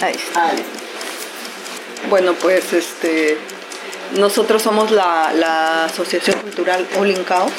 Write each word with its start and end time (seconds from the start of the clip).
Ahí 0.00 0.14
está. 0.14 0.50
Bueno, 2.08 2.32
pues 2.34 2.72
este, 2.72 3.36
nosotros 4.16 4.62
somos 4.62 4.90
la, 4.90 5.32
la 5.34 5.84
Asociación 5.84 6.40
Cultural 6.40 6.86
All 6.98 7.10
in 7.10 7.22
Chaos. 7.24 7.52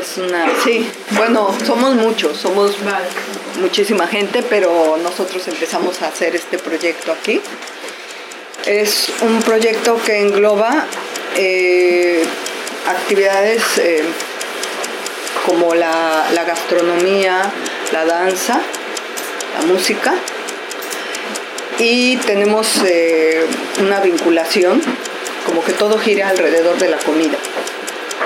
Es 0.00 0.18
una, 0.18 0.48
sí, 0.62 0.88
bueno, 1.10 1.52
somos 1.66 1.96
muchos, 1.96 2.36
somos 2.36 2.76
muchísima 3.60 4.06
gente, 4.06 4.44
pero 4.48 4.96
nosotros 5.02 5.46
empezamos 5.48 6.00
a 6.02 6.08
hacer 6.08 6.36
este 6.36 6.58
proyecto 6.58 7.10
aquí. 7.12 7.40
Es 8.66 9.10
un 9.20 9.42
proyecto 9.42 10.00
que 10.04 10.20
engloba 10.20 10.86
eh, 11.36 12.24
actividades 12.86 13.62
eh, 13.78 14.04
como 15.46 15.74
la, 15.74 16.26
gastronomía, 16.46 17.50
la 17.92 18.04
danza, 18.04 18.60
la 19.58 19.66
música 19.66 20.14
y 21.78 22.16
tenemos 22.16 22.82
eh, 22.86 23.46
una 23.80 24.00
vinculación, 24.00 24.80
como 25.44 25.62
que 25.62 25.72
todo 25.72 25.98
gira 25.98 26.28
alrededor 26.28 26.78
de 26.78 26.88
la 26.88 26.96
comida, 26.98 27.36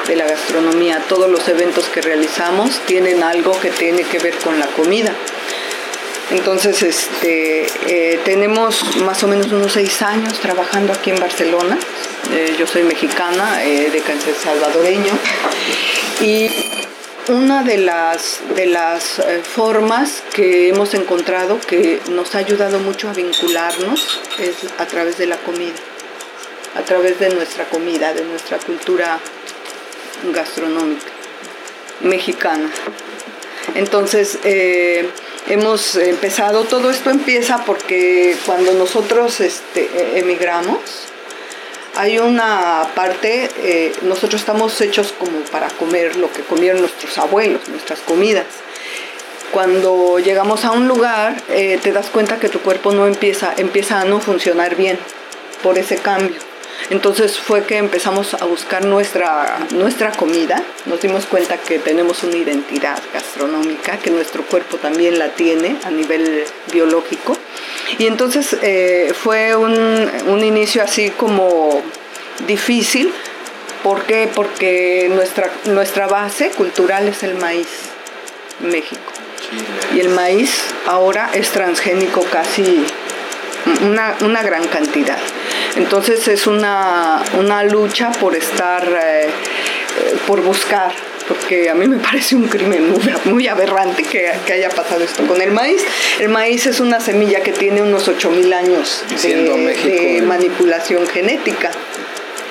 de 0.06 0.16
la 0.16 0.26
gastronomía. 0.26 1.02
Todos 1.08 1.28
los 1.30 1.46
eventos 1.48 1.86
que 1.86 2.00
realizamos 2.00 2.80
tienen 2.86 3.22
algo 3.22 3.58
que 3.60 3.70
tiene 3.70 4.04
que 4.04 4.18
ver 4.18 4.36
con 4.36 4.58
la 4.58 4.66
comida. 4.66 5.12
Entonces, 6.30 6.80
este, 6.82 7.66
eh, 7.88 8.20
tenemos 8.24 8.96
más 8.98 9.20
o 9.24 9.26
menos 9.26 9.50
unos 9.50 9.72
seis 9.72 10.00
años 10.00 10.38
trabajando 10.38 10.92
aquí 10.92 11.10
en 11.10 11.18
Barcelona. 11.18 11.76
Eh, 12.32 12.54
yo 12.56 12.68
soy 12.68 12.84
mexicana, 12.84 13.58
de 13.58 14.02
cáncer 14.06 14.36
salvadoreño. 14.40 15.12
Y 16.20 16.69
una 17.30 17.62
de 17.62 17.78
las, 17.78 18.40
de 18.56 18.66
las 18.66 19.20
eh, 19.20 19.40
formas 19.42 20.22
que 20.34 20.68
hemos 20.68 20.94
encontrado 20.94 21.60
que 21.60 22.00
nos 22.10 22.34
ha 22.34 22.38
ayudado 22.38 22.80
mucho 22.80 23.08
a 23.08 23.12
vincularnos 23.12 24.20
es 24.38 24.56
a 24.78 24.86
través 24.86 25.16
de 25.16 25.26
la 25.26 25.36
comida, 25.38 25.78
a 26.74 26.82
través 26.82 27.20
de 27.20 27.30
nuestra 27.30 27.68
comida, 27.68 28.12
de 28.12 28.24
nuestra 28.24 28.58
cultura 28.58 29.18
gastronómica 30.32 31.06
mexicana. 32.00 32.68
Entonces, 33.76 34.38
eh, 34.42 35.08
hemos 35.48 35.94
empezado, 35.96 36.64
todo 36.64 36.90
esto 36.90 37.10
empieza 37.10 37.64
porque 37.64 38.36
cuando 38.44 38.72
nosotros 38.72 39.40
este, 39.40 40.18
emigramos, 40.18 41.09
hay 41.96 42.18
una 42.18 42.88
parte, 42.94 43.50
eh, 43.58 43.92
nosotros 44.02 44.40
estamos 44.40 44.80
hechos 44.80 45.12
como 45.18 45.40
para 45.50 45.68
comer 45.68 46.16
lo 46.16 46.30
que 46.32 46.42
comieron 46.42 46.80
nuestros 46.80 47.18
abuelos, 47.18 47.68
nuestras 47.68 48.00
comidas. 48.00 48.46
Cuando 49.52 50.18
llegamos 50.18 50.64
a 50.64 50.70
un 50.70 50.86
lugar, 50.86 51.42
eh, 51.48 51.78
te 51.82 51.92
das 51.92 52.06
cuenta 52.06 52.38
que 52.38 52.48
tu 52.48 52.60
cuerpo 52.60 52.92
no 52.92 53.06
empieza, 53.06 53.52
empieza 53.56 54.00
a 54.00 54.04
no 54.04 54.20
funcionar 54.20 54.76
bien 54.76 54.98
por 55.62 55.78
ese 55.78 55.96
cambio. 55.96 56.36
Entonces 56.88 57.38
fue 57.38 57.64
que 57.64 57.76
empezamos 57.76 58.34
a 58.34 58.44
buscar 58.46 58.84
nuestra, 58.84 59.58
nuestra 59.72 60.12
comida, 60.12 60.62
nos 60.86 61.00
dimos 61.00 61.26
cuenta 61.26 61.58
que 61.58 61.78
tenemos 61.78 62.22
una 62.22 62.36
identidad 62.36 62.98
gastronómica, 63.12 63.98
que 63.98 64.10
nuestro 64.10 64.44
cuerpo 64.44 64.76
también 64.78 65.18
la 65.18 65.28
tiene 65.28 65.76
a 65.84 65.90
nivel 65.90 66.44
biológico. 66.72 67.36
Y 67.98 68.06
entonces 68.06 68.56
eh, 68.62 69.12
fue 69.14 69.56
un, 69.56 70.10
un 70.26 70.44
inicio 70.44 70.82
así 70.82 71.10
como 71.10 71.82
difícil. 72.46 73.12
¿Por 73.82 74.04
qué? 74.04 74.28
Porque 74.34 75.10
nuestra, 75.10 75.50
nuestra 75.66 76.06
base 76.06 76.50
cultural 76.50 77.08
es 77.08 77.22
el 77.22 77.34
maíz, 77.36 77.68
México. 78.60 79.00
Y 79.94 80.00
el 80.00 80.10
maíz 80.10 80.66
ahora 80.86 81.30
es 81.32 81.50
transgénico 81.50 82.22
casi 82.24 82.84
una, 83.82 84.16
una 84.22 84.42
gran 84.42 84.66
cantidad. 84.68 85.18
Entonces 85.76 86.26
es 86.28 86.46
una, 86.46 87.22
lucha 87.70 88.10
por 88.12 88.34
estar, 88.34 88.86
eh, 89.02 89.28
por 90.26 90.42
buscar, 90.42 90.92
porque 91.30 91.70
a 91.70 91.74
mí 91.74 91.86
me 91.86 91.98
parece 91.98 92.34
un 92.34 92.48
crimen 92.48 92.92
muy, 93.24 93.46
aberrante 93.46 94.02
que, 94.02 94.28
haya 94.52 94.68
pasado 94.68 95.04
esto 95.04 95.24
con 95.26 95.40
el 95.40 95.52
maíz. 95.52 95.82
El 96.18 96.28
maíz 96.28 96.66
es 96.66 96.80
una 96.80 96.98
semilla 96.98 97.40
que 97.40 97.52
tiene 97.52 97.82
unos 97.82 98.08
8.000 98.08 98.52
años 98.52 99.04
de, 99.22 100.22
manipulación 100.26 101.06
genética 101.06 101.70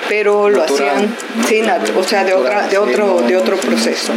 pero 0.08 0.48
lo 0.50 0.64
hacían 0.64 1.14
sin, 1.46 1.70
o 1.70 2.02
sea, 2.02 2.24
de, 2.24 2.34
otra, 2.34 2.66
de, 2.66 2.78
otro, 2.78 3.20
de 3.20 3.36
otro 3.36 3.56
proceso. 3.58 4.12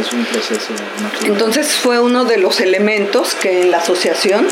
Entonces 1.24 1.72
fue 1.74 2.00
uno 2.00 2.24
de 2.24 2.38
los 2.38 2.58
elementos 2.58 3.36
que 3.36 3.60
en 3.60 3.70
la 3.70 3.76
asociación 3.78 4.44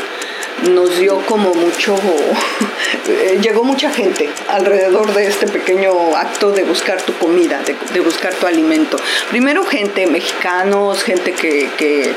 nos 0.61 0.97
dio 0.97 1.17
como 1.25 1.53
mucho, 1.53 1.95
eh, 3.07 3.39
llegó 3.41 3.63
mucha 3.63 3.91
gente 3.91 4.29
alrededor 4.47 5.13
de 5.13 5.27
este 5.27 5.47
pequeño 5.47 6.15
acto 6.15 6.51
de 6.51 6.63
buscar 6.63 7.01
tu 7.01 7.13
comida, 7.17 7.61
de, 7.93 7.99
buscar 7.99 8.33
tu 8.33 8.47
alimento. 8.47 8.97
Primero 9.29 9.65
gente, 9.65 10.07
mexicanos, 10.07 11.03
gente 11.03 11.33
que, 11.33 11.69
que, 11.77 12.13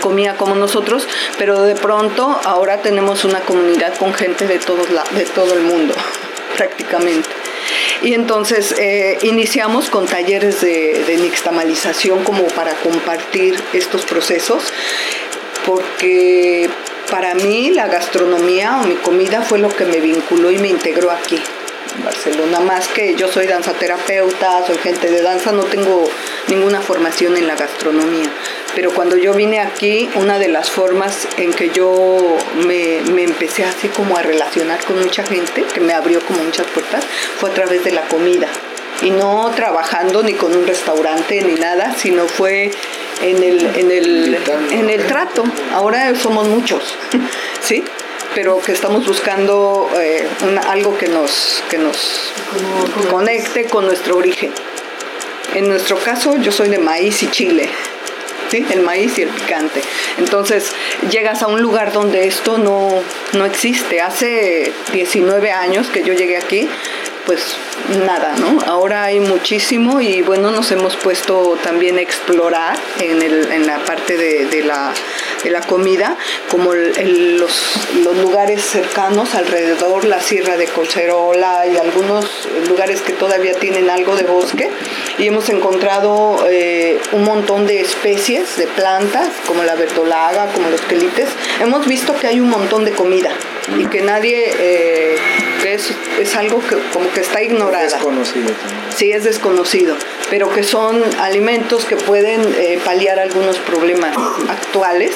comía 0.00 0.36
como 0.36 0.54
nosotros, 0.56 1.06
pero 1.38 1.62
de 1.62 1.74
pronto 1.74 2.38
ahora 2.44 2.82
tenemos 2.82 3.24
una 3.24 3.40
comunidad 3.40 3.94
con 3.96 4.12
gente 4.12 4.46
de, 4.46 4.58
todos 4.58 4.88
de 4.88 5.24
todo 5.24 5.54
el 5.54 5.60
mundo, 5.60 5.94
prácticamente. 6.56 7.28
Y 8.02 8.12
entonces 8.12 8.74
eh, 8.78 9.18
iniciamos 9.22 9.88
con 9.88 10.06
talleres 10.06 10.60
de, 10.60 11.02
de 11.06 11.16
nixtamalización 11.16 12.24
como 12.24 12.46
para 12.48 12.74
compartir 12.74 13.58
estos 13.72 14.04
procesos, 14.04 14.64
porque 15.64 16.68
para 17.10 17.34
mí 17.34 17.70
la 17.70 17.86
gastronomía 17.86 18.78
o 18.82 18.86
mi 18.86 18.94
comida 18.96 19.42
fue 19.42 19.58
lo 19.58 19.68
que 19.68 19.84
me 19.84 20.00
vinculó 20.00 20.50
y 20.50 20.58
me 20.58 20.68
integró 20.68 21.10
aquí. 21.10 21.40
en 21.96 22.04
Barcelona, 22.04 22.60
más 22.60 22.88
que 22.88 23.14
yo 23.14 23.28
soy 23.28 23.46
danzaterapeuta, 23.46 24.66
soy 24.66 24.76
gente 24.78 25.10
de 25.10 25.22
danza, 25.22 25.52
no 25.52 25.64
tengo 25.64 26.08
ninguna 26.48 26.80
formación 26.80 27.36
en 27.36 27.46
la 27.46 27.56
gastronomía. 27.56 28.30
Pero 28.74 28.92
cuando 28.92 29.16
yo 29.16 29.32
vine 29.32 29.60
aquí, 29.60 30.10
una 30.16 30.38
de 30.38 30.48
las 30.48 30.70
formas 30.70 31.26
en 31.38 31.52
que 31.52 31.70
yo 31.70 32.36
me, 32.66 33.00
me, 33.12 33.22
empecé 33.22 33.64
así 33.64 33.88
como 33.88 34.16
a 34.16 34.22
relacionar 34.22 34.84
con 34.84 35.00
mucha 35.00 35.24
gente, 35.24 35.64
que 35.72 35.80
me 35.80 35.94
abrió 35.94 36.20
como 36.20 36.42
muchas 36.42 36.66
puertas, 36.66 37.04
fue 37.38 37.50
a 37.50 37.54
través 37.54 37.84
de 37.84 37.92
la 37.92 38.02
comida. 38.02 38.48
Y 39.02 39.10
no 39.10 39.52
trabajando 39.54 40.22
ni 40.22 40.34
con 40.34 40.56
un 40.56 40.66
restaurante 40.66 41.42
ni 41.42 41.54
nada, 41.54 41.94
sino 41.96 42.26
fue 42.26 42.70
en 43.22 43.42
el, 43.42 43.66
en 43.76 43.90
el, 43.90 44.38
en 44.70 44.90
el 44.90 45.06
trato. 45.06 45.44
Ahora 45.72 46.14
somos 46.14 46.48
muchos, 46.48 46.96
¿sí? 47.60 47.84
pero 48.36 48.60
que 48.60 48.72
estamos 48.72 49.06
buscando 49.06 49.88
eh, 49.98 50.28
algo 50.68 50.98
que 50.98 51.08
nos, 51.08 51.62
que 51.70 51.78
nos 51.78 52.34
conecte 53.10 53.64
con 53.64 53.86
nuestro 53.86 54.18
origen. 54.18 54.52
En 55.54 55.68
nuestro 55.68 55.96
caso, 55.96 56.36
yo 56.36 56.52
soy 56.52 56.68
de 56.68 56.78
maíz 56.78 57.22
y 57.22 57.30
chile. 57.30 57.70
¿Sí? 58.50 58.64
el 58.70 58.82
maíz 58.82 59.18
y 59.18 59.22
el 59.22 59.30
picante. 59.30 59.80
Entonces 60.18 60.70
llegas 61.10 61.42
a 61.42 61.48
un 61.48 61.60
lugar 61.62 61.92
donde 61.92 62.28
esto 62.28 62.58
no, 62.58 63.02
no 63.32 63.44
existe. 63.44 64.00
Hace 64.00 64.72
19 64.92 65.50
años 65.50 65.88
que 65.88 66.04
yo 66.04 66.12
llegué 66.12 66.36
aquí, 66.36 66.68
pues 67.26 67.56
nada, 68.06 68.34
¿no? 68.38 68.58
Ahora 68.66 69.04
hay 69.04 69.18
muchísimo 69.18 70.00
y 70.00 70.22
bueno, 70.22 70.52
nos 70.52 70.70
hemos 70.70 70.96
puesto 70.96 71.58
también 71.62 71.98
a 71.98 72.00
explorar 72.00 72.78
en, 73.00 73.20
el, 73.20 73.50
en 73.52 73.66
la 73.66 73.84
parte 73.84 74.16
de, 74.16 74.62
la, 74.62 74.94
de, 75.42 75.50
la, 75.50 75.60
comida, 75.60 76.16
como 76.48 76.72
los, 76.72 77.76
los, 77.96 78.16
lugares 78.18 78.62
cercanos 78.64 79.34
alrededor, 79.34 80.04
la 80.04 80.20
Sierra 80.20 80.56
de 80.56 80.66
Colcerola 80.66 81.66
y 81.66 81.76
algunos 81.76 82.48
lugares 82.68 83.02
que 83.02 83.12
todavía 83.12 83.54
tienen 83.54 83.90
algo 83.90 84.14
de 84.14 84.24
bosque 84.24 84.70
y 85.18 85.26
hemos 85.26 85.48
encontrado 85.48 86.46
eh, 86.48 87.00
un 87.12 87.24
montón 87.24 87.66
de 87.66 87.80
especies 87.80 88.56
de 88.56 88.68
plantas, 88.68 89.28
como 89.46 89.64
la 89.64 89.74
verdolaga, 89.74 90.46
como 90.52 90.70
los 90.70 90.80
quelites. 90.82 91.28
Hemos 91.60 91.86
visto 91.86 92.14
que 92.14 92.28
hay 92.28 92.38
un 92.38 92.50
montón 92.50 92.84
de 92.84 92.92
comida 92.92 93.30
y 93.78 93.86
que 93.86 94.02
nadie, 94.02 94.44
eh, 94.58 95.16
que 95.62 95.74
es, 95.74 95.90
es, 96.20 96.36
algo 96.36 96.60
que 96.60 96.76
como 96.92 97.10
que 97.12 97.20
está 97.20 97.42
ignorada. 97.42 97.84
Es 97.84 97.92
desconocido 97.94 98.54
Sí, 98.94 99.12
es 99.12 99.24
desconocido, 99.24 99.96
pero 100.30 100.52
que 100.52 100.62
son 100.62 101.02
alimentos 101.20 101.84
que 101.84 101.96
pueden 101.96 102.42
eh, 102.56 102.80
paliar 102.84 103.18
algunos 103.18 103.58
problemas 103.58 104.16
actuales 104.48 105.12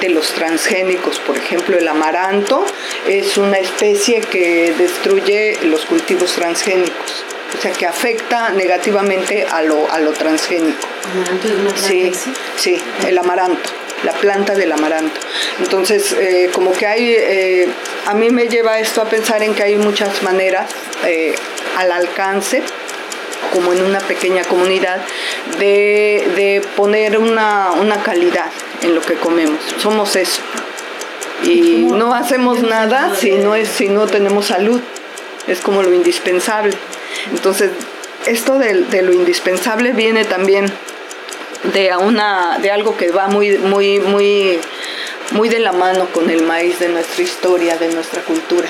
de 0.00 0.08
los 0.10 0.28
transgénicos. 0.32 1.18
Por 1.20 1.36
ejemplo, 1.36 1.76
el 1.76 1.88
amaranto 1.88 2.64
es 3.06 3.36
una 3.36 3.58
especie 3.58 4.20
que 4.20 4.72
destruye 4.78 5.58
los 5.64 5.84
cultivos 5.86 6.32
transgénicos. 6.32 7.24
O 7.58 7.60
sea, 7.60 7.72
que 7.72 7.86
afecta 7.86 8.50
negativamente 8.50 9.46
a 9.50 9.62
lo, 9.62 9.90
a 9.90 9.98
lo 9.98 10.12
transgénico. 10.12 10.86
Sí, 11.74 12.12
sí, 12.56 12.80
el 13.06 13.16
amaranto 13.18 13.70
la 14.04 14.12
planta 14.12 14.54
del 14.54 14.72
amaranto. 14.72 15.20
Entonces, 15.58 16.12
eh, 16.12 16.50
como 16.52 16.72
que 16.72 16.86
hay, 16.86 17.14
eh, 17.16 17.68
a 18.06 18.14
mí 18.14 18.30
me 18.30 18.48
lleva 18.48 18.78
esto 18.78 19.02
a 19.02 19.06
pensar 19.06 19.42
en 19.42 19.54
que 19.54 19.62
hay 19.62 19.76
muchas 19.76 20.22
maneras 20.22 20.70
eh, 21.04 21.34
al 21.76 21.92
alcance 21.92 22.62
como 23.52 23.72
en 23.72 23.82
una 23.82 24.00
pequeña 24.00 24.44
comunidad, 24.44 25.00
de, 25.58 26.62
poner 26.76 27.18
una, 27.18 27.70
una 27.72 28.02
calidad 28.02 28.50
en 28.82 28.94
lo 28.94 29.00
que 29.00 29.14
comemos. 29.14 29.60
Somos 29.80 30.16
eso. 30.16 30.42
Y 31.44 31.86
no 31.90 32.14
hacemos 32.14 32.62
nada 32.62 33.14
si 33.14 33.32
no, 33.32 33.54
es, 33.54 33.68
si 33.68 33.88
no 33.88 34.06
tenemos 34.06 34.46
salud. 34.46 34.80
Es 35.46 35.60
como 35.60 35.82
lo 35.82 35.92
indispensable. 35.94 36.76
Entonces, 37.30 37.70
esto 38.26 38.58
de, 38.58 38.82
de 38.82 39.02
lo 39.02 39.12
indispensable 39.12 39.92
viene 39.92 40.24
también 40.24 40.70
de, 41.64 41.96
una, 41.96 42.58
de 42.60 42.70
algo 42.70 42.96
que 42.96 43.10
va 43.10 43.28
muy, 43.28 43.58
muy, 43.58 44.00
muy, 44.00 44.58
muy 45.32 45.48
de 45.48 45.58
la 45.58 45.72
mano 45.72 46.06
con 46.12 46.30
el 46.30 46.42
maíz 46.42 46.78
de 46.78 46.88
nuestra 46.88 47.22
historia, 47.22 47.76
de 47.76 47.88
nuestra 47.88 48.22
cultura. 48.22 48.68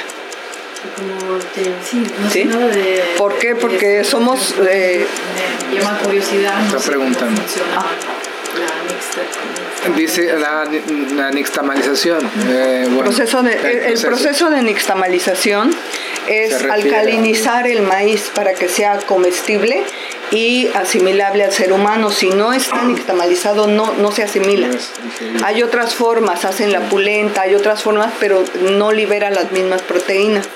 Como 0.96 1.40
sí, 2.30 2.44
no 2.44 2.68
De, 2.68 3.04
¿Por 3.16 3.36
qué? 3.38 3.56
Porque 3.56 4.04
somos... 4.04 4.54
Eh, 4.68 5.04
me, 5.70 5.78
llama 5.78 5.98
curiosidad. 5.98 6.64
Está 6.64 6.78
preguntando. 6.78 7.42
Dice 9.96 10.32
la, 10.38 10.68
la 11.16 11.30
nixtamalización. 11.30 12.30
Eh, 12.48 12.88
proceso 12.98 13.42
de, 13.42 13.52
el, 13.92 14.00
proceso. 14.00 14.50
de 14.50 14.62
nixtamalización 14.62 15.74
es 16.26 16.62
alcalinizar 16.64 17.66
el 17.66 17.82
maíz 17.82 18.30
para 18.34 18.54
que 18.54 18.68
sea 18.68 18.98
comestible 18.98 19.82
y 20.30 20.68
asimilable 20.74 21.44
al 21.44 21.52
ser 21.52 21.72
humano. 21.72 22.10
Si 22.10 22.30
no 22.30 22.52
está 22.52 22.82
nixtamalizado, 22.82 23.66
no, 23.66 23.94
no 23.94 24.12
se 24.12 24.22
asimila. 24.22 24.68
Hay 25.44 25.62
otras 25.62 25.94
formas, 25.94 26.44
hacen 26.44 26.72
la 26.72 26.80
pulenta, 26.88 27.42
hay 27.42 27.54
otras 27.54 27.82
formas, 27.82 28.12
pero 28.20 28.44
no 28.70 28.92
libera 28.92 29.30
las 29.30 29.52
mismas 29.52 29.82
proteínas. 29.82 30.48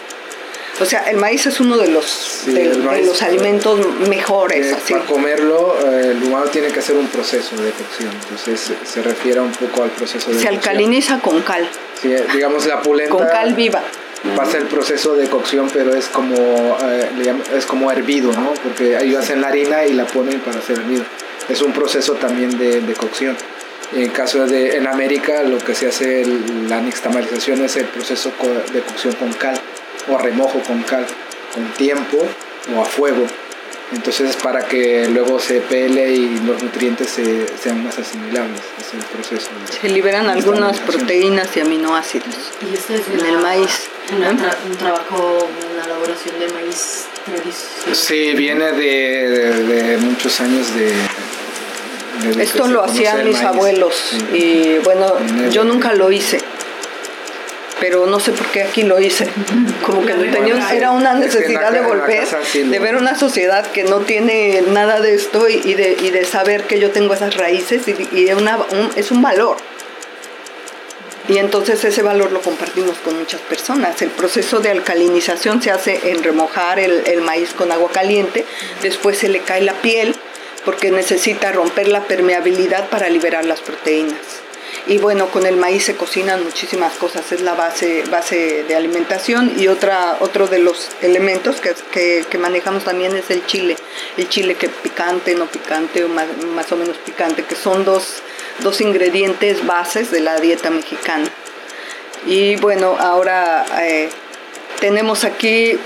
O 0.81 0.85
sea, 0.85 1.03
el 1.11 1.17
maíz 1.17 1.47
es 1.47 1.61
uno 1.61 1.77
de 1.77 1.89
los, 1.89 2.45
de, 2.47 2.75
los 3.05 3.23
alimentos 3.23 3.79
mejores. 4.09 4.75
Para 4.89 5.05
comerlo, 5.05 5.77
eh, 5.87 6.13
el 6.13 6.23
humano 6.25 6.47
tiene 6.47 6.69
que 6.69 6.81
hacer 6.81 6.97
un 6.97 7.09
proceso 7.09 7.57
de 7.57 7.71
cocción. 7.71 8.11
Entonces 8.11 8.73
se 8.85 9.03
refiere 9.03 9.41
un 9.41 9.53
poco 9.53 9.85
al 9.85 9.91
proceso 9.91 10.31
de 10.31 10.41
Se 10.41 10.49
alcaliniza 10.49 11.21
con 11.21 11.43
cal. 11.43 11.69
Sí, 12.01 12.15
digamos 12.33 12.67
la 12.67 12.81
pulenta. 12.81 13.15
Con 13.15 13.27
cal 13.27 13.55
viva. 13.55 13.83
Pasa 14.37 14.59
el 14.59 14.67
proceso 14.67 15.17
de 15.17 15.29
cocción, 15.29 15.69
pero 15.73 15.95
es 15.95 16.07
como, 16.07 16.37
eh, 16.37 17.35
es 17.57 17.67
como 17.67 17.91
hervido, 17.91 18.33
¿no? 18.33 18.55
Porque 18.63 18.97
ahí 18.97 19.15
hacen 19.17 19.41
la 19.41 19.49
harina 19.49 19.85
y 19.85 19.95
la 19.95 20.07
ponen 20.07 20.41
para 20.41 20.59
hacer 20.59 20.79
hervido. 20.79 21.05
Es 21.49 21.61
un 21.61 21.73
proceso 21.73 22.15
también 22.15 22.57
de, 22.57 22.81
de 22.81 22.95
cocción. 22.95 23.37
En 23.95 24.09
caso 24.11 24.47
de 24.47 24.77
en 24.77 24.87
América, 24.87 25.43
lo 25.43 25.59
que 25.59 25.75
se 25.75 25.89
hace 25.89 26.25
la 26.69 26.81
nixtamalización 26.81 27.63
es 27.65 27.77
el 27.77 27.87
proceso 27.87 28.33
de 28.73 28.81
cocción 28.81 29.15
con 29.15 29.33
cal 29.35 29.61
o 30.09 30.17
remojo 30.17 30.61
con 30.61 30.83
cal, 30.83 31.05
con 31.53 31.65
tiempo 31.75 32.19
o 32.75 32.81
a 32.81 32.85
fuego. 32.85 33.27
Entonces 33.93 34.31
es 34.31 34.37
para 34.37 34.67
que 34.67 35.07
luego 35.09 35.39
se 35.39 35.61
pele 35.61 36.13
y 36.13 36.41
los 36.47 36.63
nutrientes 36.63 37.11
sean 37.61 37.85
más 37.85 37.99
asimilables. 37.99 38.61
Es 38.81 38.95
el 38.95 39.01
proceso. 39.01 39.51
se 39.81 39.89
liberan 39.89 40.29
algunas 40.29 40.79
proteínas 40.81 41.55
y 41.57 41.61
aminoácidos 41.61 42.35
y 42.63 42.75
esto 42.75 42.95
es 42.95 43.03
en 43.09 43.27
el 43.27 43.39
maíz. 43.39 43.89
un 44.11 44.77
trabajo, 44.77 45.49
una 45.75 45.85
elaboración 45.85 46.39
de 46.41 46.49
maíz 46.49 47.05
tradicional. 47.25 47.95
Sí, 47.95 48.33
viene 48.35 48.73
de, 48.73 49.99
muchos 50.01 50.41
años 50.41 50.67
de, 50.75 52.43
Esto 52.43 52.67
lo 52.69 52.83
hacían 52.85 53.25
mis 53.27 53.41
abuelos 53.41 54.15
y 54.33 54.79
bueno, 54.79 55.17
yo 55.51 55.65
nunca 55.65 55.93
lo 55.93 56.11
hice 56.11 56.41
pero 57.81 58.07
no 58.07 58.21
sé 58.21 58.33
por 58.33 58.47
qué 58.49 58.63
aquí 58.63 58.83
lo 58.83 59.01
hice. 59.01 59.27
Como 59.85 60.05
que 60.05 60.15
tenía, 60.15 60.73
era 60.73 60.91
una 60.91 61.15
necesidad 61.15 61.73
de 61.73 61.81
volver, 61.81 62.27
de 62.27 62.79
ver 62.79 62.97
una 62.97 63.19
sociedad 63.19 63.71
que 63.71 63.85
no 63.85 64.01
tiene 64.01 64.63
nada 64.69 65.01
de 65.01 65.15
esto 65.15 65.49
y, 65.49 65.75
de, 65.75 65.97
y 66.01 66.11
de 66.11 66.25
saber 66.25 66.65
que 66.65 66.79
yo 66.79 66.91
tengo 66.91 67.15
esas 67.15 67.37
raíces 67.37 67.83
y, 67.89 68.33
una, 68.33 68.59
es 68.97 69.11
un 69.11 69.23
valor. 69.23 69.57
Y 71.29 71.39
entonces 71.39 71.83
ese 71.85 72.03
valor 72.03 72.33
lo 72.33 72.41
compartimos 72.41 72.99
con 72.99 73.17
muchas 73.19 73.41
personas. 73.43 74.03
El 74.03 74.11
proceso 74.11 74.59
de 74.61 74.71
alcalinización 74.71 75.63
se 75.63 75.71
hace 75.71 76.11
en 76.11 76.23
remojar 76.23 76.81
el, 76.81 77.03
el 77.07 77.21
maíz 77.23 77.53
con 77.53 77.71
agua 77.71 77.91
caliente, 77.93 78.45
después 78.83 79.19
se 79.19 79.29
le 79.29 79.41
cae 79.41 79.63
la 79.63 79.75
piel 79.75 80.17
porque 80.65 80.91
necesita 80.91 81.53
romper 81.53 81.89
la 81.89 82.05
permeabilidad 82.05 82.89
para 82.89 83.09
liberar 83.09 83.45
las 83.45 83.61
proteínas. 83.61 84.43
Y 84.87 84.99
bueno, 84.99 85.29
con 85.29 85.47
el 85.47 85.57
maíz 85.57 85.85
se 85.85 85.95
cocinan 85.95 86.43
muchísimas 86.43 86.95
cosas, 86.95 87.31
es 87.31 87.41
la 87.41 87.55
base, 87.55 88.03
base 88.11 88.65
de 88.65 88.75
alimentación. 88.75 89.53
Y 89.57 89.69
otra, 89.69 90.17
otro 90.21 90.49
de 90.49 90.59
los 90.59 90.89
elementos 91.03 91.61
que, 91.61 92.25
que, 92.29 92.39
manejamos 92.39 92.85
también 92.85 93.15
es 93.15 93.31
el 93.31 93.47
chile. 93.47 93.77
El 94.17 94.29
chile 94.29 94.57
que 94.57 94.69
picante, 94.69 95.37
no 95.37 95.47
picante 95.47 96.03
o 96.03 96.09
más, 96.09 96.73
o 96.73 96.77
menos 96.77 96.97
picante, 96.99 97.45
que 97.45 97.55
son 97.55 97.85
dos, 97.85 98.23
dos 98.59 98.81
ingredientes 98.81 99.65
bases 99.65 100.11
de 100.11 100.21
la 100.21 100.41
dieta 100.41 100.71
mexicana. 100.71 101.29
Y 102.27 102.57
bueno, 102.57 102.97
ahora 102.99 103.65
eh, 103.83 104.09
tenemos 104.81 105.23
aquí, 105.23 105.79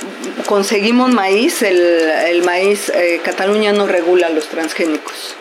conseguimos 0.46 1.10
maíz, 1.10 1.60
el, 1.60 1.78
el 1.80 2.42
maíz, 2.44 2.88
eh, 2.88 3.20
Cataluña 3.22 3.72
no 3.72 3.86
regula 3.86 4.30
los 4.30 4.48
transgénicos 4.48 5.36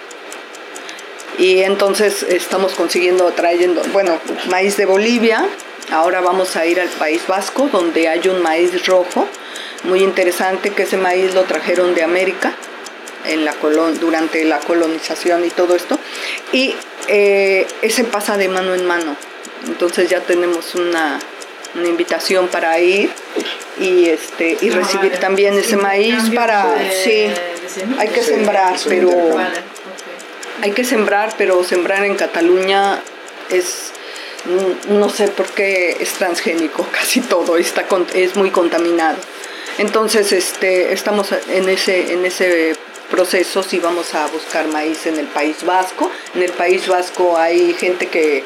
y 1.38 1.62
entonces 1.62 2.24
estamos 2.24 2.74
consiguiendo, 2.74 3.32
trayendo, 3.32 3.82
bueno, 3.92 4.20
maíz 4.50 4.78
de 4.78 4.86
Bolivia, 4.86 5.46
ahora 5.92 6.22
vamos 6.22 6.56
a 6.56 6.66
ir 6.66 6.80
al 6.80 6.90
País 6.90 7.22
Vasco, 7.28 7.70
donde 7.72 8.08
hay 8.08 8.28
un 8.28 8.42
maíz 8.42 8.86
rojo, 8.86 9.28
muy 9.84 10.02
interesante, 10.02 10.72
que 10.72 10.84
ese 10.84 10.98
maíz 10.98 11.34
lo 11.34 11.44
trajeron 11.44 11.94
de 11.94 12.04
América 12.04 12.54
en 13.26 13.44
la 13.44 13.56
durante 14.00 14.44
la 14.46 14.60
colonización 14.60 15.46
y 15.46 15.50
todo 15.50 15.76
esto, 15.76 16.00
y 16.52 16.76
eh, 17.08 17.68
ese 17.81 18.04
pasa 18.04 18.38
de 18.38 18.48
mano 18.48 18.74
en 18.74 18.86
mano, 18.86 19.16
entonces 19.68 20.10
ya 20.10 20.22
tenemos 20.22 20.76
una, 20.76 21.20
una 21.76 21.88
invitación 21.88 22.48
para 22.48 22.80
ir 22.80 23.10
y 23.80 24.06
este 24.06 24.58
y 24.62 24.70
recibir 24.70 25.18
también 25.18 25.58
ese 25.58 25.76
maíz 25.76 26.30
para 26.34 26.78
sí 27.04 27.28
hay 27.98 28.08
que 28.08 28.24
sembrar 28.24 28.76
pero 28.88 29.38
hay 30.62 30.72
que 30.72 30.84
sembrar, 30.84 31.34
pero 31.38 31.63
sembrar 31.63 32.04
en 32.06 32.16
Cataluña 32.16 33.02
es, 33.50 33.92
no 34.90 35.10
sé 35.10 35.28
por 35.28 35.48
qué 35.48 35.98
es 36.00 36.13
transgénico, 36.13 36.88
casi 36.92 37.22
todo 37.22 37.57
está, 37.57 37.86
es 38.13 38.36
muy 38.36 38.52
contaminado. 38.52 39.18
Entonces 39.78 40.31
este, 40.31 40.94
estamos 40.94 41.30
en 41.50 41.68
ese, 41.68 42.13
en 42.13 42.25
ese 42.25 42.75
proceso 43.12 43.62
si 43.62 43.80
vamos 43.80 44.16
a 44.16 44.28
buscar 44.28 44.68
maíz 44.68 45.06
en 45.06 45.18
el 45.19 45.28
País 45.28 45.63
Vasco. 45.66 46.10
En 46.34 46.44
el 46.44 46.52
País 46.52 46.88
Vasco 46.88 47.38
hay 47.38 47.74
gente 47.74 48.07
que, 48.07 48.44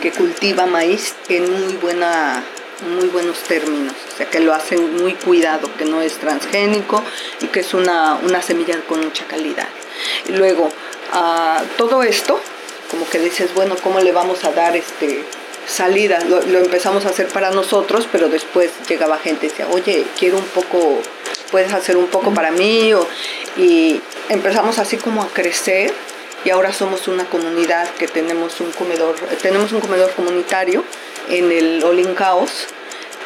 que 0.00 0.12
cultiva 0.12 0.66
maíz 0.66 1.14
en 1.28 1.50
muy 1.50 1.74
buena 1.74 2.44
muy 2.86 3.08
buenos 3.08 3.38
términos, 3.40 3.92
o 4.12 4.16
sea 4.16 4.30
que 4.30 4.38
lo 4.38 4.54
hacen 4.54 5.02
muy 5.02 5.14
cuidado, 5.14 5.68
que 5.76 5.84
no 5.84 6.00
es 6.00 6.18
transgénico 6.18 7.02
y 7.40 7.46
que 7.46 7.60
es 7.60 7.74
una, 7.74 8.14
una 8.22 8.40
semilla 8.40 8.80
con 8.82 9.00
mucha 9.00 9.26
calidad. 9.26 9.66
Y 10.28 10.32
luego, 10.32 10.70
a 11.12 11.62
todo 11.76 12.02
esto, 12.02 12.40
como 12.90 13.08
que 13.08 13.18
dices, 13.18 13.54
bueno, 13.54 13.76
¿cómo 13.82 14.00
le 14.00 14.12
vamos 14.12 14.44
a 14.44 14.52
dar 14.52 14.76
este 14.76 15.24
salida? 15.66 16.20
Lo, 16.24 16.40
empezamos 16.40 17.04
a 17.04 17.10
hacer 17.10 17.28
para 17.28 17.50
nosotros, 17.50 18.08
pero 18.10 18.28
después 18.28 18.70
llegaba 18.88 19.18
gente 19.18 19.46
y 19.46 19.48
decía, 19.50 19.66
oye, 19.70 20.04
quiero 20.18 20.38
un 20.38 20.44
poco, 20.46 21.00
puedes 21.50 21.72
hacer 21.72 21.96
un 21.96 22.06
poco 22.06 22.32
para 22.32 22.50
mí, 22.50 22.92
y 23.56 24.00
empezamos 24.28 24.78
así 24.78 24.96
como 24.96 25.22
a 25.22 25.28
crecer 25.28 25.92
y 26.44 26.50
ahora 26.50 26.72
somos 26.72 27.08
una 27.08 27.24
comunidad 27.24 27.88
que 27.94 28.06
tenemos 28.06 28.60
un 28.60 28.70
comedor, 28.72 29.16
tenemos 29.42 29.72
un 29.72 29.80
comedor 29.80 30.12
comunitario 30.12 30.84
en 31.28 31.50
el 31.50 31.82
Olin 31.84 32.14
Caos 32.14 32.68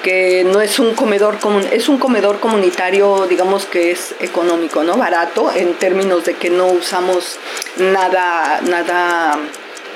que 0.03 0.45
no 0.45 0.61
es 0.61 0.79
un 0.79 0.95
comedor 0.95 1.39
común, 1.39 1.65
es 1.71 1.89
un 1.89 1.99
comedor 1.99 2.41
comunitario, 2.41 3.27
digamos 3.27 3.67
que 3.67 3.93
es 3.93 4.15
económico, 4.21 4.83
¿no? 4.83 4.97
Barato 4.97 5.51
en 5.55 5.75
términos 5.75 6.25
de 6.25 6.35
que 6.35 6.51
no 6.51 6.67
usamos 6.67 7.39
nada 7.77 8.61
nada 8.63 9.39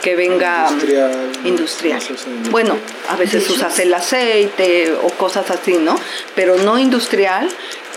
que 0.03 0.15
venga 0.15 0.69
industrial. 1.45 2.01
Bueno, 2.51 2.77
a 3.09 3.17
veces 3.17 3.49
usas 3.51 3.79
el 3.81 3.93
aceite 3.93 4.93
o 5.03 5.09
cosas 5.09 5.51
así, 5.51 5.79
¿no? 5.79 5.99
Pero 6.35 6.57
no 6.57 6.79
industrial 6.79 7.49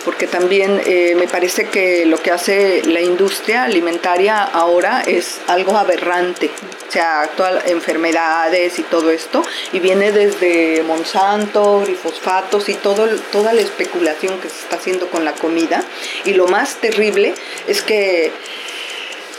porque 0.05 0.27
también 0.27 0.81
eh, 0.85 1.15
me 1.17 1.27
parece 1.27 1.65
que 1.65 2.05
lo 2.05 2.21
que 2.21 2.31
hace 2.31 2.83
la 2.85 3.01
industria 3.01 3.63
alimentaria 3.63 4.43
ahora 4.43 5.01
es 5.05 5.39
algo 5.47 5.77
aberrante, 5.77 6.49
o 6.87 6.91
sea, 6.91 7.21
actual 7.21 7.61
enfermedades 7.65 8.79
y 8.79 8.83
todo 8.83 9.11
esto, 9.11 9.43
y 9.73 9.79
viene 9.79 10.11
desde 10.11 10.83
Monsanto, 10.83 11.81
glifosfatos 11.85 12.69
y 12.69 12.75
todo, 12.75 13.07
toda 13.31 13.53
la 13.53 13.61
especulación 13.61 14.39
que 14.39 14.49
se 14.49 14.59
está 14.59 14.77
haciendo 14.77 15.09
con 15.09 15.25
la 15.25 15.33
comida, 15.33 15.83
y 16.25 16.33
lo 16.33 16.47
más 16.47 16.75
terrible 16.77 17.33
es 17.67 17.81
que 17.81 18.31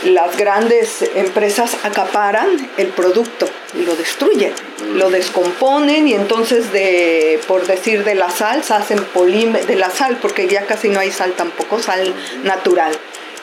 las 0.05 0.37
grandes 0.37 1.03
empresas 1.15 1.77
acaparan 1.83 2.71
el 2.79 2.89
producto 2.89 3.49
y 3.75 3.85
lo 3.85 3.95
destruyen, 3.97 4.53
lo 4.95 5.11
descomponen 5.11 6.09
y 6.09 6.15
entonces 6.15 6.73
de, 6.73 7.39
por 7.47 7.67
decir 7.67 8.05
de 8.05 8.15
la 8.15 8.31
sal, 8.31 8.65
se 8.65 8.75
hacen 8.75 9.05
polímeros, 9.05 9.67
de 9.67 9.77
la 9.77 9.91
sal, 9.91 10.19
porque 10.21 10.49
ya 10.49 10.67
casi 10.67 10.89
no 10.89 11.01
hay 11.01 11.11
sal 11.11 11.33
tampoco, 11.33 11.79
sal 11.81 12.15
natural. 12.45 12.93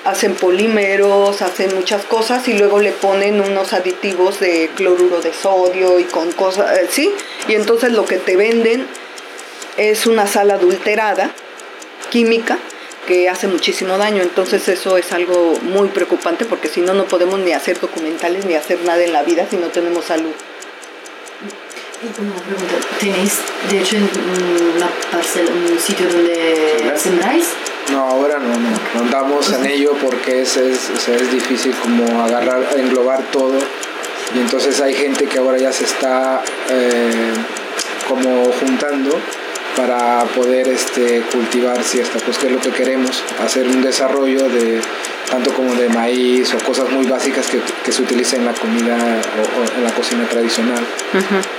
hacen 0.06 0.36
polímeros, 0.36 1.42
hacen 1.42 1.76
muchas 1.76 2.04
cosas 2.06 2.48
y 2.48 2.54
luego 2.54 2.80
le 2.80 2.92
ponen 2.92 3.42
unos 3.42 3.74
aditivos 3.74 4.40
de 4.40 4.70
cloruro 4.76 5.22
de 5.22 5.34
sodio 5.34 6.00
y 6.00 6.06
con 6.06 6.32
cosas, 6.32 6.78
eh, 6.78 6.88
¿sí? 6.90 7.14
Y 7.48 7.56
entonces 7.56 7.92
lo 7.92 8.06
que 8.06 8.18
te 8.18 8.38
venden 8.38 8.88
es 9.76 10.08
una 10.08 10.26
sal 10.26 10.52
adulterada, 10.52 11.32
química, 12.10 12.58
que 13.08 13.30
hace 13.30 13.48
muchísimo 13.48 13.98
daño. 13.98 14.22
Entonces 14.22 14.68
eso 14.68 14.98
es 14.98 15.12
algo 15.12 15.56
muy 15.64 15.88
preocupante 15.90 16.46
porque 16.46 16.68
si 16.68 16.82
no, 16.82 16.94
no 16.94 17.06
podemos 17.06 17.40
ni 17.40 17.54
hacer 17.54 17.80
documentales 17.80 18.46
ni 18.46 18.54
hacer 18.54 18.80
nada 18.86 19.04
en 19.04 19.14
la 19.14 19.24
vida 19.24 19.48
si 19.50 19.58
no 19.58 19.68
tenemos 19.68 20.06
salud. 20.06 20.34
Y 22.00 22.22
una 22.22 22.36
pregunta, 22.36 22.76
¿tenéis 23.00 23.40
de 23.72 23.80
hecho 23.80 23.98
una 23.98 24.88
parcela, 25.12 25.50
un 25.50 25.80
sitio 25.80 26.08
donde 26.08 26.94
sembráis? 26.96 27.48
No, 27.92 28.02
ahora 28.02 28.38
no, 28.38 28.50
no, 28.50 29.00
andamos 29.00 29.52
en 29.54 29.66
ello 29.66 29.94
porque 30.00 30.42
es, 30.42 30.58
es, 30.58 31.08
es 31.08 31.32
difícil 31.32 31.74
como 31.82 32.22
agarrar, 32.22 32.68
englobar 32.78 33.24
todo 33.32 33.58
y 34.36 34.40
entonces 34.40 34.82
hay 34.82 34.94
gente 34.94 35.26
que 35.26 35.40
ahora 35.40 35.58
ya 35.58 35.72
se 35.72 35.86
está 35.86 36.44
eh, 36.70 37.34
como 38.08 38.52
juntando 38.60 39.18
para 39.78 40.24
poder 40.36 40.68
este, 40.68 41.22
cultivar 41.32 41.82
cierta, 41.84 42.18
pues 42.20 42.38
que 42.40 42.48
es 42.48 42.52
lo 42.52 42.60
que 42.60 42.72
queremos, 42.72 43.24
hacer 43.40 43.68
un 43.68 43.82
desarrollo 43.84 44.50
de 44.50 44.82
tanto 45.30 45.54
como 45.54 45.76
de 45.76 45.88
maíz 45.90 46.54
o 46.54 46.58
cosas 46.66 46.90
muy 46.90 47.06
básicas 47.06 47.46
que, 47.48 47.60
que 47.84 47.92
se 47.92 48.02
utilizan 48.02 48.40
en 48.40 48.46
la 48.48 48.54
comida 48.54 48.96
o, 48.96 49.78
en 49.78 49.84
la 49.84 49.92
cocina 49.92 50.28
tradicional. 50.28 50.84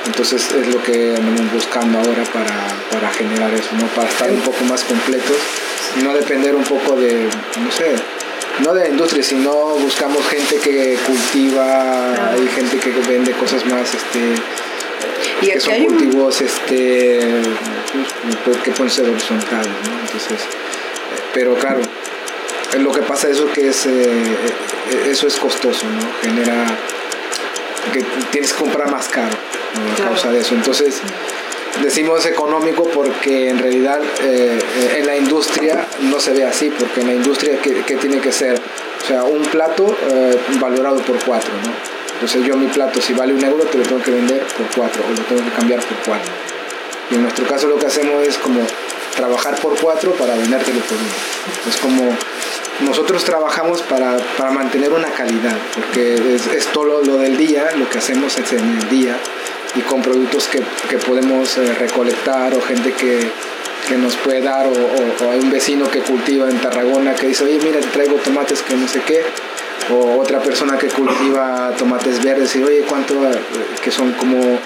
Entonces 0.06 0.50
es 0.52 0.74
lo 0.74 0.82
que 0.82 1.14
andamos 1.16 1.52
buscando 1.52 1.98
ahora 1.98 2.24
para, 2.32 2.66
para, 2.90 3.12
generar 3.12 3.52
eso, 3.54 3.70
¿no? 3.78 3.86
para 3.88 4.08
estar 4.08 4.30
un 4.30 4.40
poco 4.40 4.64
más 4.64 4.82
completos 4.82 5.36
y 5.98 6.02
no 6.02 6.12
depender 6.12 6.56
un 6.56 6.64
poco 6.64 6.96
de, 6.96 7.28
no 7.62 7.70
sé, 7.70 7.94
no 8.64 8.74
de 8.74 8.84
la 8.84 8.88
industria, 8.88 9.22
sino 9.22 9.52
buscamos 9.76 10.26
gente 10.26 10.56
que 10.56 10.98
cultiva 11.06 12.34
y 12.42 12.48
gente 12.48 12.78
que 12.78 12.90
vende 13.06 13.32
cosas 13.32 13.64
más 13.66 13.94
este, 13.94 14.34
y 15.40 15.50
que 15.50 15.60
son 15.60 15.84
cultivos 15.84 16.40
este, 16.40 17.20
pues, 18.44 18.56
que 18.58 18.70
pueden 18.72 18.90
ser 18.90 19.08
horizontales, 19.08 19.68
¿no? 19.88 20.00
Entonces, 20.00 20.40
pero 21.32 21.54
claro, 21.54 21.80
lo 22.78 22.92
que 22.92 23.02
pasa 23.02 23.28
es 23.28 23.40
que 23.54 23.68
es, 23.68 23.86
eh, 23.86 24.36
eso 25.08 25.26
es 25.26 25.36
costoso, 25.36 25.86
¿no? 25.86 26.28
Genera 26.28 26.66
que 27.92 28.02
tienes 28.30 28.52
que 28.52 28.58
comprar 28.58 28.90
más 28.90 29.08
caro 29.08 29.36
a 29.36 30.02
causa 30.02 30.30
de 30.30 30.40
eso. 30.40 30.54
Entonces, 30.54 31.00
decimos 31.82 32.26
económico 32.26 32.84
porque 32.84 33.48
en 33.48 33.58
realidad 33.58 34.00
eh, 34.22 34.58
en 34.98 35.06
la 35.06 35.16
industria 35.16 35.86
no 36.02 36.18
se 36.20 36.32
ve 36.32 36.44
así, 36.44 36.70
porque 36.70 37.00
en 37.00 37.06
la 37.08 37.14
industria, 37.14 37.58
¿qué, 37.62 37.96
tiene 37.96 38.20
que 38.20 38.32
ser? 38.32 38.60
O 39.02 39.06
sea, 39.06 39.24
un 39.24 39.42
plato 39.42 39.96
eh, 40.10 40.36
valorado 40.60 41.00
por 41.02 41.22
cuatro, 41.24 41.52
¿no? 41.64 41.97
Entonces 42.18 42.44
yo 42.44 42.56
mi 42.56 42.66
plato, 42.66 43.00
si 43.00 43.12
vale 43.12 43.32
un 43.32 43.44
euro, 43.44 43.62
te 43.62 43.78
lo 43.78 43.84
tengo 43.84 44.02
que 44.02 44.10
vender 44.10 44.44
por 44.56 44.66
cuatro 44.74 45.04
o 45.06 45.10
lo 45.16 45.22
tengo 45.22 45.44
que 45.44 45.56
cambiar 45.56 45.78
por 45.78 45.96
cuatro. 45.98 46.32
Y 47.12 47.14
en 47.14 47.22
nuestro 47.22 47.46
caso 47.46 47.68
lo 47.68 47.78
que 47.78 47.86
hacemos 47.86 48.26
es 48.26 48.36
como 48.38 48.60
trabajar 49.14 49.54
por 49.60 49.78
cuatro 49.78 50.10
para 50.14 50.34
vendértelo 50.34 50.80
por 50.80 50.96
uno. 50.98 51.68
Es 51.68 51.76
como 51.76 52.16
nosotros 52.80 53.22
trabajamos 53.22 53.82
para, 53.82 54.16
para 54.36 54.50
mantener 54.50 54.92
una 54.92 55.10
calidad, 55.10 55.56
porque 55.76 56.16
es, 56.34 56.66
todo 56.72 57.02
lo, 57.04 57.18
del 57.18 57.36
día, 57.36 57.70
lo 57.76 57.88
que 57.88 57.98
hacemos 57.98 58.36
es 58.36 58.52
en 58.52 58.78
el 58.78 58.88
día 58.88 59.16
y 59.76 59.80
con 59.82 60.02
productos 60.02 60.48
que, 60.48 60.60
que 60.88 60.98
podemos 60.98 61.56
eh, 61.56 61.72
recolectar 61.74 62.52
o 62.52 62.60
gente 62.62 62.94
que, 62.94 63.30
que 63.86 63.96
nos 63.96 64.16
puede 64.16 64.40
dar 64.40 64.66
o, 64.66 65.30
hay 65.30 65.38
un 65.38 65.52
vecino 65.52 65.88
que 65.88 66.00
cultiva 66.00 66.50
en 66.50 66.58
Tarragona 66.58 67.14
que 67.14 67.28
dice, 67.28 67.44
oye, 67.44 67.60
mira, 67.62 67.78
te 67.78 67.86
traigo 67.86 68.16
tomates 68.16 68.62
que 68.62 68.74
no 68.74 68.88
sé 68.88 69.02
qué 69.06 69.24
o 69.90 70.18
otra 70.20 70.40
persona 70.40 70.76
que 70.76 70.88
cultiva 70.88 71.72
tomates 71.78 72.22
verdes 72.22 72.54
y 72.56 72.62
oye 72.62 72.84
cuánto 72.88 73.14
que 73.82 73.90
son 73.90 74.12
como 74.12 74.58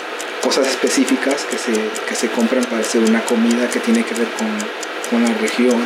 cosas 0.42 0.66
específicas 0.66 1.45
que 1.49 1.57
se, 1.57 1.73
que 2.07 2.14
se 2.14 2.28
compran 2.28 2.64
para 2.64 2.81
hacer 2.83 3.02
una 3.02 3.25
comida 3.25 3.69
que 3.69 3.78
tiene 3.81 4.04
que 4.04 4.14
ver 4.14 4.28
con, 4.37 4.49
con 5.11 5.23
la 5.23 5.33
región 5.38 5.81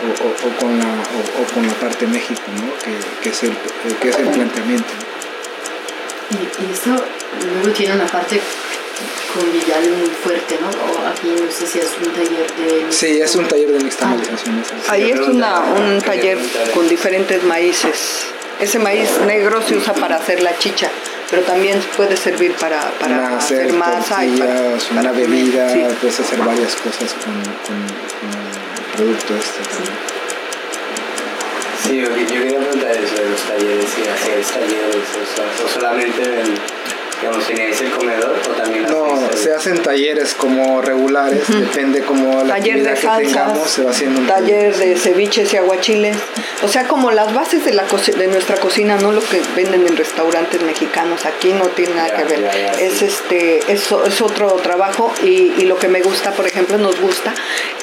o, 0.00 0.48
o, 0.48 0.56
con 0.58 0.78
la, 0.78 0.86
o, 0.86 1.54
con 1.54 1.66
la 1.66 1.74
parte 1.74 2.06
de 2.06 2.12
México, 2.12 2.40
¿no? 2.56 2.72
que, 2.82 3.22
que, 3.22 3.28
es 3.28 3.42
el, 3.42 3.54
que 4.00 4.08
es 4.08 4.18
el 4.18 4.28
planteamiento. 4.28 4.88
Y, 6.30 6.64
y 6.64 6.72
esto 6.72 6.90
luego 6.90 7.76
tiene 7.76 7.94
una 7.94 8.06
parte 8.06 8.40
convivial 9.34 9.90
muy 9.90 10.08
fuerte, 10.08 10.58
¿no? 10.60 10.68
O 10.68 11.06
aquí 11.06 11.28
no 11.28 11.50
sé 11.50 11.66
si 11.66 11.78
es 11.78 11.90
un 12.04 12.12
taller 12.12 12.46
de... 12.56 12.92
Sí, 12.92 13.20
es 13.20 13.34
un 13.36 13.46
taller 13.46 13.70
de 13.70 13.78
nixtamalización. 13.78 14.62
Ah. 14.88 14.92
Ahí 14.92 15.10
es 15.10 15.20
una, 15.20 15.60
un 15.60 16.00
taller 16.00 16.38
con 16.74 16.88
diferentes 16.88 17.42
maíces. 17.44 18.26
Ese 18.60 18.78
maíz 18.78 19.08
negro 19.26 19.62
se 19.62 19.74
usa 19.74 19.94
para 19.94 20.16
hacer 20.16 20.42
la 20.42 20.56
chicha, 20.58 20.90
pero 21.30 21.42
también 21.42 21.80
puede 21.96 22.14
servir 22.14 22.52
para, 22.56 22.90
para 23.00 23.38
hacer, 23.38 23.72
masa 23.72 24.26
y 24.26 24.36
para, 24.36 24.76
una 24.90 25.12
bebida, 25.12 25.88
puedes 25.98 26.20
hacer 26.20 26.38
varias 26.40 26.76
cosas 26.76 27.14
con, 27.24 27.32
con, 27.42 27.76
el 27.80 28.96
producto 28.96 29.34
este. 29.34 29.60
Sí, 31.82 32.00
yo, 32.02 32.14
quería 32.14 32.58
preguntar 32.58 32.90
eso 32.90 33.14
de 33.14 33.30
los 33.30 33.40
talleres, 33.40 33.86
si 33.88 34.02
hacer 34.06 34.44
talleres 34.44 35.08
o, 35.64 35.68
solamente 35.68 36.22
el 36.22 36.58
Digamos, 37.20 37.46
¿teníais 37.46 37.80
el 37.80 37.90
comedor 37.90 38.36
o 38.48 38.52
también 38.52 38.84
No, 38.84 39.30
se 39.34 39.54
hacen 39.54 39.82
talleres 39.82 40.34
como 40.34 40.80
regulares, 40.80 41.42
depende 41.48 42.02
como 42.02 42.42
la 42.44 42.54
taller 42.54 42.82
de 42.82 42.96
salsas, 42.96 43.18
que 43.18 43.24
tengamos, 43.26 43.70
se 43.70 43.84
va 43.84 43.90
haciendo 43.90 44.20
un 44.20 44.26
taller 44.26 44.74
de 44.76 44.96
ceviches 44.96 45.52
y 45.52 45.56
aguachiles. 45.56 46.16
O 46.62 46.68
sea, 46.68 46.86
como 46.88 47.10
las 47.10 47.32
bases 47.34 47.64
de, 47.64 47.72
la 47.72 47.84
de 47.84 48.26
nuestra 48.28 48.56
cocina, 48.56 48.96
no 48.96 49.12
lo 49.12 49.20
que 49.20 49.40
venden 49.54 49.86
en 49.86 49.96
restaurantes 49.96 50.62
mexicanos, 50.62 51.24
aquí 51.26 51.52
no 51.52 51.66
tiene 51.68 51.94
nada 51.94 52.16
que 52.16 52.24
ver. 52.24 52.50
es 52.80 53.02
este 53.02 53.60
es, 53.72 53.90
es 54.06 54.20
otro 54.20 54.48
trabajo 54.62 55.12
y, 55.22 55.52
y, 55.58 55.64
lo 55.64 55.78
que 55.78 55.88
me 55.88 56.00
gusta, 56.00 56.32
por 56.32 56.46
ejemplo, 56.46 56.78
nos 56.78 57.00
gusta 57.00 57.34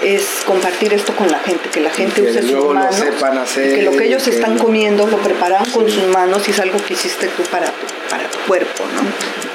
es 0.02 0.26
compartir 0.46 0.94
esto 0.94 1.16
con 1.16 1.30
la 1.32 1.40
gente, 1.40 1.70
que 1.70 1.80
la 1.80 1.92
gente 1.92 2.22
use 2.22 2.42
sus 2.42 2.66
manos, 2.74 2.96
hacer, 3.42 3.76
que 3.76 3.82
lo 3.84 3.92
que 3.92 4.06
ellos 4.06 4.28
están 4.28 4.58
comiendo 4.58 5.08
lo 5.08 5.18
prepararon 5.18 5.70
con 5.72 5.90
sus 5.90 6.06
manos 6.08 6.48
y 6.48 6.52
es 6.52 6.60
algo 6.60 6.78
que 6.86 6.94
hiciste 6.94 7.28
tú 7.28 7.44
para 7.44 7.68
tu, 7.68 7.86
para 8.10 8.30
tu 8.30 8.40
cuerpo, 8.40 8.84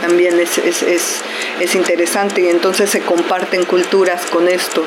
también 0.00 0.38
es, 0.40 0.58
es, 0.58 0.82
es, 0.82 1.22
es, 1.60 1.74
interesante 1.74 2.42
y 2.42 2.48
entonces 2.48 2.90
se 2.90 3.00
comparten 3.00 3.64
culturas 3.64 4.26
con 4.26 4.48
esto. 4.48 4.86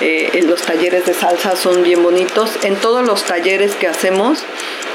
Eh, 0.00 0.40
los 0.46 0.62
talleres 0.62 1.06
de 1.06 1.14
salsa 1.14 1.56
son 1.56 1.82
bien 1.82 2.02
bonitos. 2.02 2.50
En 2.62 2.76
todos 2.76 3.06
los 3.06 3.24
talleres 3.24 3.74
que 3.74 3.88
hacemos 3.88 4.44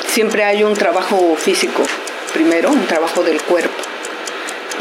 siempre 0.07 0.43
hay 0.43 0.63
un 0.63 0.74
trabajo 0.74 1.36
físico, 1.36 1.83
primero, 2.33 2.71
un 2.71 2.86
trabajo 2.88 3.24
del 3.24 3.41
cuerpo. 3.41 3.83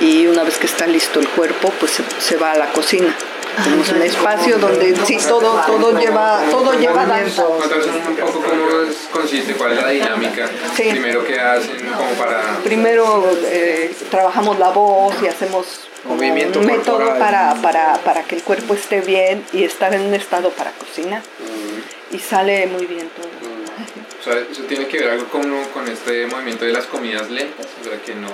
Y 0.01 0.27
una 0.27 0.45
vez 0.45 0.59
que 0.59 0.67
está 0.67 0.87
listo 0.87 1.21
el 1.21 1.29
cuerpo, 1.29 1.73
pues 1.81 2.03
se 2.19 2.37
va 2.37 2.53
a 2.53 2.59
la 2.59 2.71
cocina 2.73 3.17
tenemos 3.63 3.89
un 3.91 4.03
espacio 4.03 4.59
donde 4.59 4.97
sí 5.05 5.19
todo 5.29 5.61
todo 5.67 5.99
lleva 5.99 6.43
todo 6.51 6.73
lleva 6.75 7.07
danza. 7.07 7.47
un 7.47 8.17
poco 8.17 8.43
cómo 8.43 8.67
consiste, 9.13 9.55
cuál 9.55 9.73
es 9.73 9.83
la 9.83 9.89
dinámica. 9.89 10.49
Primero 10.77 11.25
que 11.25 11.41
hacen 11.41 11.87
como 11.97 12.11
para. 12.13 12.59
Primero 12.65 13.31
eh, 13.45 13.95
trabajamos 14.11 14.59
la 14.59 14.71
voz 14.71 15.15
y 15.23 15.27
hacemos 15.27 15.87
Movimiento 16.05 16.61
un 16.61 16.67
método 16.67 17.19
para, 17.19 17.55
para, 17.57 17.95
para, 17.99 18.23
que 18.23 18.37
el 18.37 18.43
cuerpo 18.43 18.75
esté 18.75 19.01
bien 19.01 19.45
y 19.53 19.65
estar 19.65 19.93
en 19.93 20.03
un 20.03 20.15
estado 20.15 20.51
para 20.51 20.71
cocinar. 20.73 21.21
Mm. 21.21 22.15
Y 22.15 22.19
sale 22.19 22.67
muy 22.69 22.87
bien 22.87 23.11
todo. 23.11 23.27
Mm. 23.27 24.21
O 24.21 24.23
sea, 24.23 24.39
eso 24.51 24.63
tiene 24.63 24.87
que 24.87 24.99
ver 24.99 25.11
algo 25.11 25.27
con, 25.27 25.65
con 25.75 25.89
este 25.89 26.27
movimiento 26.27 26.65
de 26.65 26.73
las 26.73 26.87
comidas 26.87 27.31
lentas, 27.31 27.67
o 27.81 27.85
sea, 27.85 28.01
que 28.03 28.15
no 28.15 28.29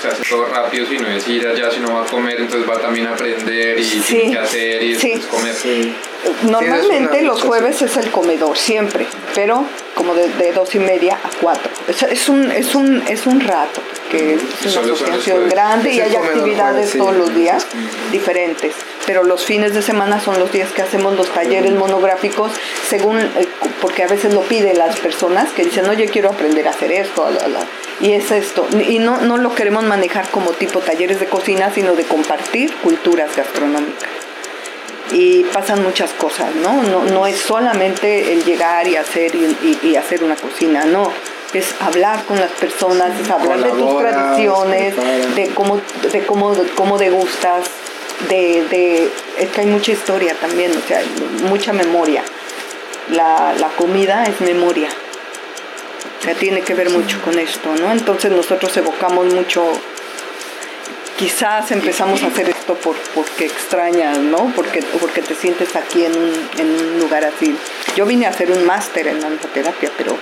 se 0.00 0.08
hace 0.08 0.22
todo 0.28 0.46
rápido, 0.46 0.86
si 0.86 0.98
no 0.98 1.08
es 1.08 1.26
ir 1.28 1.46
allá, 1.46 1.70
si 1.70 1.80
no 1.80 1.94
va 1.94 2.02
a 2.02 2.06
comer, 2.06 2.40
entonces 2.40 2.68
va 2.68 2.78
también 2.78 3.06
a 3.06 3.14
aprender 3.14 3.78
y 3.78 3.84
tiene 3.84 4.30
que 4.32 4.38
hacer 4.38 4.82
y 4.82 4.94
después 4.94 5.26
comer. 5.26 5.54
Normalmente 6.42 7.22
los 7.22 7.42
jueves 7.42 7.82
es 7.82 7.96
el 7.96 8.10
comedor, 8.10 8.56
siempre, 8.56 9.06
pero 9.34 9.64
como 9.94 10.14
de, 10.14 10.52
dos 10.52 10.74
y 10.74 10.78
media 10.78 11.18
a 11.22 11.30
cuatro. 11.40 11.70
Es, 11.88 12.02
es, 12.02 12.28
un, 12.28 12.50
es, 12.50 12.74
un, 12.74 13.02
es 13.08 13.26
un 13.26 13.40
rato, 13.40 13.80
que 14.10 14.34
es 14.34 14.76
una 14.76 14.92
asociación 14.92 15.48
grande 15.48 15.92
y 15.92 16.00
hay 16.00 16.14
actividades 16.14 16.92
todos 16.92 17.16
los 17.16 17.34
días 17.34 17.66
diferentes. 18.10 18.74
Pero 19.06 19.24
los 19.24 19.44
fines 19.44 19.74
de 19.74 19.82
semana 19.82 20.20
son 20.20 20.38
los 20.38 20.52
días 20.52 20.70
que 20.70 20.82
hacemos 20.82 21.16
los 21.16 21.28
talleres 21.28 21.72
monográficos, 21.72 22.52
según, 22.88 23.18
eh, 23.18 23.48
porque 23.80 24.04
a 24.04 24.06
veces 24.06 24.32
lo 24.32 24.42
piden 24.42 24.78
las 24.78 25.00
personas 25.00 25.50
que 25.50 25.64
dicen, 25.64 25.88
oye, 25.88 26.06
quiero 26.06 26.30
aprender 26.30 26.68
a 26.68 26.70
hacer 26.70 26.92
esto, 26.92 27.28
y 28.00 28.12
es 28.12 28.30
esto. 28.30 28.66
Y 28.88 28.98
no, 28.98 29.20
no 29.20 29.36
lo 29.36 29.54
queremos 29.54 29.84
manejar 29.84 30.28
como 30.30 30.50
tipo 30.50 30.80
talleres 30.80 31.20
de 31.20 31.26
cocina, 31.26 31.70
sino 31.72 31.94
de 31.94 32.04
compartir 32.04 32.74
culturas 32.82 33.34
gastronómicas 33.36 34.22
y 35.12 35.44
pasan 35.44 35.82
muchas 35.82 36.10
cosas, 36.12 36.54
¿no? 36.56 36.82
No, 36.82 37.04
no 37.04 37.26
es 37.26 37.36
solamente 37.36 38.32
el 38.32 38.44
llegar 38.44 38.86
y 38.88 38.96
hacer 38.96 39.32
y, 39.34 39.96
hacer 39.96 40.24
una 40.24 40.36
cocina, 40.36 40.84
no. 40.84 41.12
Es 41.52 41.74
hablar 41.80 42.24
con 42.24 42.40
las 42.40 42.50
personas, 42.52 43.20
es 43.20 43.28
hablar 43.28 43.62
de 43.62 43.70
tus 43.70 43.98
tradiciones, 43.98 44.94
de 45.36 45.48
cómo, 45.48 45.80
de 46.10 46.24
cómo, 46.24 46.54
de 46.54 46.66
cómo 46.70 46.96
degustas, 46.96 47.66
de, 48.30 48.64
de, 48.70 49.10
es 49.38 49.50
que 49.50 49.60
hay 49.60 49.66
mucha 49.66 49.92
historia 49.92 50.34
también, 50.40 50.72
o 50.72 50.88
sea, 50.88 51.02
mucha 51.48 51.74
memoria. 51.74 52.22
La, 53.10 53.52
la 53.58 53.68
comida 53.68 54.24
es 54.24 54.40
memoria. 54.40 54.88
Tiene 56.38 56.62
que 56.62 56.74
ver 56.74 56.88
mucho 56.90 57.20
con 57.20 57.36
esto, 57.38 57.74
¿no? 57.80 57.90
Entonces 57.90 58.30
nosotros 58.30 58.76
evocamos 58.76 59.34
mucho, 59.34 59.72
quizás 61.18 61.70
empezamos 61.72 62.22
a 62.22 62.28
hacer 62.28 62.48
esto 62.48 62.74
por, 62.76 62.96
porque 63.14 63.46
extrañas, 63.46 64.18
¿no? 64.18 64.52
Porque, 64.54 64.82
porque 65.00 65.20
te 65.20 65.34
sientes 65.34 65.74
aquí 65.74 66.04
en 66.04 66.12
un, 66.16 67.00
lugar 67.00 67.24
así. 67.24 67.56
Yo 67.96 68.06
vine 68.06 68.26
a 68.26 68.30
hacer 68.30 68.52
un 68.52 68.64
máster 68.64 69.08
en 69.08 69.20
danzaterapia, 69.20 69.90
pero 69.98 70.16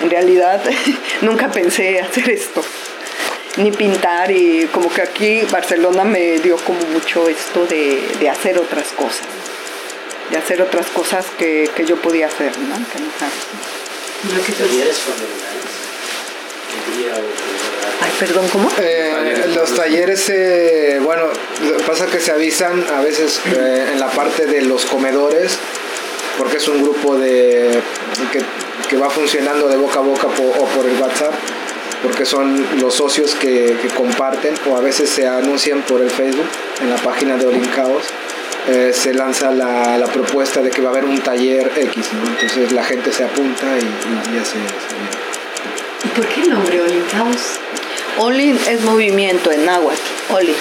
en 0.00 0.10
realidad 0.10 0.60
nunca 1.22 1.48
pensé 1.48 2.00
hacer 2.00 2.28
esto, 2.28 2.64
ni 3.56 3.70
pintar 3.70 4.32
y 4.32 4.68
como 4.72 4.92
que 4.92 5.02
aquí 5.02 5.42
Barcelona 5.50 6.02
me 6.04 6.38
dio 6.40 6.56
como 6.56 6.80
mucho 6.92 7.28
esto 7.28 7.66
de, 7.66 8.02
de 8.18 8.28
hacer 8.28 8.58
otras 8.58 8.88
cosas, 8.88 9.26
de 10.30 10.38
hacer 10.38 10.60
otras 10.60 10.86
cosas 10.88 11.24
que, 11.38 11.70
que 11.74 11.84
yo 11.84 11.96
podía 11.96 12.26
hacer, 12.26 12.58
¿no? 12.58 12.74
Que 12.74 12.98
no 12.98 13.85
¿Qué 14.46 14.52
talleres 14.52 14.96
Ay, 18.00 18.10
perdón, 18.18 18.48
¿cómo? 18.52 18.68
Eh, 18.78 19.52
los 19.54 19.74
talleres, 19.74 20.28
eh, 20.28 21.00
bueno, 21.02 21.24
pasa 21.86 22.06
que 22.06 22.20
se 22.20 22.32
avisan 22.32 22.84
a 22.94 23.00
veces 23.00 23.40
eh, 23.56 23.90
en 23.92 24.00
la 24.00 24.10
parte 24.10 24.46
de 24.46 24.62
los 24.62 24.84
comedores, 24.84 25.58
porque 26.38 26.58
es 26.58 26.68
un 26.68 26.82
grupo 26.82 27.16
de 27.16 27.80
que 28.32 28.40
que 28.88 28.96
va 28.96 29.10
funcionando 29.10 29.68
de 29.68 29.76
boca 29.76 29.98
a 29.98 30.02
boca 30.02 30.26
o 30.26 30.66
por 30.66 30.86
el 30.86 31.00
WhatsApp, 31.00 31.34
porque 32.02 32.24
son 32.24 32.64
los 32.80 32.94
socios 32.94 33.34
que, 33.34 33.76
comparten 33.96 34.54
o 34.70 34.76
a 34.76 34.80
veces 34.80 35.08
se 35.08 35.26
anuncian 35.26 35.82
por 35.82 36.00
el 36.00 36.10
Facebook 36.10 36.46
en 36.80 36.90
la 36.90 36.96
página 36.96 37.36
de 37.36 37.46
Olincaos. 37.46 38.04
Eh, 38.68 38.92
se 38.92 39.14
lanza 39.14 39.52
la, 39.52 40.04
propuesta 40.12 40.60
de 40.60 40.70
que 40.70 40.82
va 40.82 40.88
a 40.88 40.92
haber 40.92 41.04
un 41.04 41.20
taller 41.20 41.70
X, 41.76 42.08
entonces 42.26 42.72
la 42.72 42.82
gente 42.82 43.12
se 43.12 43.22
apunta 43.22 43.66
y, 43.78 44.34
ya 44.34 44.44
se, 44.44 44.56
¿Y 46.04 46.08
por 46.08 46.26
qué 46.26 46.42
el 46.42 46.50
nombre 46.50 46.80
Olincaos? 46.80 47.60
Olin 48.18 48.58
es 48.68 48.80
movimiento 48.82 49.52
en 49.52 49.66
náhuatl, 49.66 50.00
Olin. 50.30 50.54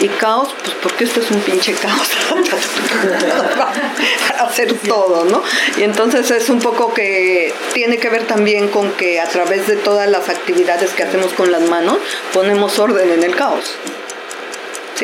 Y 0.00 0.08
caos, 0.08 0.54
pues 0.62 0.76
porque 0.82 1.04
esto 1.04 1.20
es 1.20 1.30
un 1.30 1.40
pinche 1.40 1.72
caos 1.72 2.08
para 4.28 4.44
hacer 4.44 4.74
todo, 4.80 5.24
¿no? 5.24 5.42
Y 5.76 5.82
entonces 5.82 6.30
es 6.30 6.48
un 6.48 6.60
poco 6.60 6.92
que 6.92 7.54
tiene 7.72 7.98
que 7.98 8.08
ver 8.08 8.24
también 8.24 8.68
con 8.68 8.92
que 8.92 9.20
a 9.20 9.28
través 9.28 9.66
de 9.66 9.76
todas 9.76 10.08
las 10.08 10.28
actividades 10.28 10.90
que 10.92 11.04
hacemos 11.04 11.32
con 11.32 11.50
las 11.50 11.62
manos, 11.62 11.98
ponemos 12.32 12.78
orden 12.78 13.10
en 13.10 13.22
el 13.22 13.34
caos. 13.34 13.76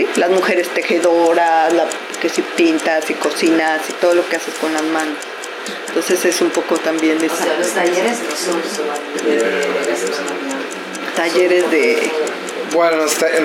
¿Sí? 0.01 0.21
Las 0.21 0.31
mujeres 0.31 0.69
tejedoras, 0.69 1.73
que 2.21 2.29
si 2.29 2.43
pintas 2.43 3.11
y 3.11 3.15
cocinas 3.15 3.83
y 3.89 3.93
todo 3.95 4.15
lo 4.15 4.29
que 4.29 4.37
haces 4.37 4.55
con 4.55 4.73
las 4.73 4.83
manos. 4.83 5.17
Entonces 5.89 6.25
es 6.25 6.41
un 6.41 6.51
poco 6.51 6.77
también 6.79 7.19
de... 7.19 7.29
O 7.29 7.37
sea, 7.37 7.57
los 7.59 7.69
talleres 7.69 8.19
no 8.21 8.37
son 8.37 8.61
Talleres 11.17 11.71
de 11.71 12.11
bueno, 12.73 12.99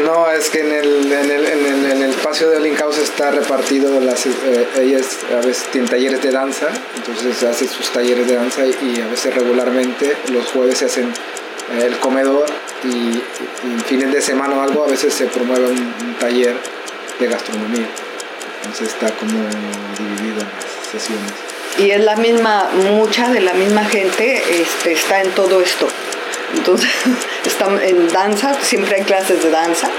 no, 0.05 0.29
es 0.29 0.49
que 0.49 0.59
en 0.59 0.71
el, 0.71 1.11
en 1.11 1.31
el, 1.31 1.45
en 1.47 1.65
el, 1.65 1.91
en 1.91 2.01
el 2.03 2.09
espacio 2.11 2.47
de 2.47 2.57
Olincaus 2.57 2.99
está 2.99 3.31
repartido, 3.31 3.99
las, 3.99 4.23
eh, 4.27 4.67
ellas 4.79 5.17
a 5.31 5.43
veces 5.43 5.65
tienen 5.71 5.89
talleres 5.89 6.21
de 6.21 6.29
danza, 6.29 6.67
entonces 6.95 7.41
hace 7.41 7.67
sus 7.67 7.89
talleres 7.89 8.27
de 8.27 8.35
danza 8.35 8.63
y, 8.65 9.01
a 9.01 9.07
veces 9.07 9.33
regularmente 9.33 10.15
los 10.31 10.45
jueves 10.51 10.77
se 10.77 10.85
hacen 10.85 11.11
el 11.71 11.97
comedor 11.99 12.45
y, 12.83 13.21
en 13.63 13.81
fines 13.85 14.13
de 14.13 14.21
semana 14.21 14.55
o 14.55 14.61
algo 14.61 14.85
a 14.85 14.87
veces 14.87 15.13
se 15.13 15.25
promueve 15.25 15.67
un, 15.67 16.15
taller 16.19 16.55
de 17.19 17.27
gastronomía. 17.27 17.87
Entonces 18.57 18.89
está 18.89 19.11
como 19.11 19.39
dividido 19.97 20.41
en 20.41 20.47
las 20.47 20.91
sesiones. 20.91 21.31
Y 21.77 21.91
es 21.91 22.03
la 22.03 22.15
misma, 22.15 22.69
mucha 22.73 23.29
de 23.29 23.41
la 23.41 23.53
misma 23.53 23.83
gente 23.85 24.41
este, 24.61 24.93
está 24.93 25.21
en 25.21 25.31
todo 25.31 25.61
esto. 25.61 25.87
Entonces, 26.55 26.89
estamos 27.45 27.81
en 27.81 28.07
danza, 28.09 28.53
siempre 28.61 28.97
hay 28.97 29.03
clases 29.03 29.43
de 29.43 29.49
danza. 29.49 29.89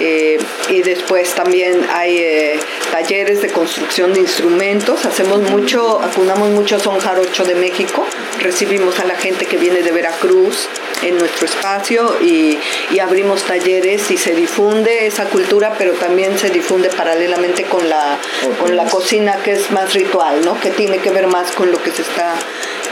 Eh, 0.00 0.38
y 0.68 0.82
después 0.82 1.34
también 1.34 1.84
hay 1.90 2.18
eh, 2.18 2.60
talleres 2.92 3.42
de 3.42 3.48
construcción 3.48 4.12
de 4.12 4.20
instrumentos. 4.20 5.04
Hacemos 5.06 5.40
mucho, 5.50 6.00
acunamos 6.00 6.50
mucho 6.50 6.78
son 6.78 6.98
jarocho 7.00 7.44
de 7.44 7.54
México. 7.54 8.06
Recibimos 8.40 8.98
a 9.00 9.04
la 9.04 9.16
gente 9.16 9.46
que 9.46 9.56
viene 9.56 9.82
de 9.82 9.90
Veracruz 9.90 10.68
en 11.02 11.18
nuestro 11.18 11.46
espacio 11.46 12.16
y, 12.20 12.58
y, 12.90 12.98
abrimos 12.98 13.42
talleres 13.44 14.10
y 14.10 14.16
se 14.16 14.34
difunde 14.34 15.06
esa 15.06 15.24
cultura, 15.26 15.74
pero 15.78 15.92
también 15.92 16.38
se 16.38 16.50
difunde 16.50 16.88
paralelamente 16.90 17.64
con 17.64 17.88
la, 17.88 18.18
con 18.58 18.76
la 18.76 18.84
cocina 18.84 19.36
que 19.42 19.52
es 19.52 19.70
más 19.70 19.94
ritual, 19.94 20.44
¿no? 20.44 20.58
que 20.60 20.70
tiene 20.70 20.98
que 20.98 21.10
ver 21.10 21.26
más 21.26 21.52
con 21.52 21.70
lo 21.70 21.82
que 21.82 21.90
se 21.90 22.02
está 22.02 22.34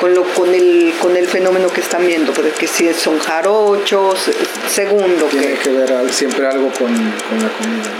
con, 0.01 0.15
lo, 0.15 0.25
con, 0.25 0.55
el, 0.55 0.95
con 1.01 1.17
el 1.17 1.27
fenómeno 1.27 1.69
que 1.69 1.81
están 1.81 2.07
viendo, 2.07 2.33
porque 2.33 2.67
si 2.67 2.93
son 2.95 3.19
jarochos, 3.19 4.31
segundo. 4.69 5.27
Tiene 5.27 5.55
que, 5.55 5.71
ver 5.71 6.13
siempre 6.13 6.47
algo 6.47 6.71
con, 6.71 6.89
con 6.89 7.43
la 7.43 7.49
comida. 7.49 7.91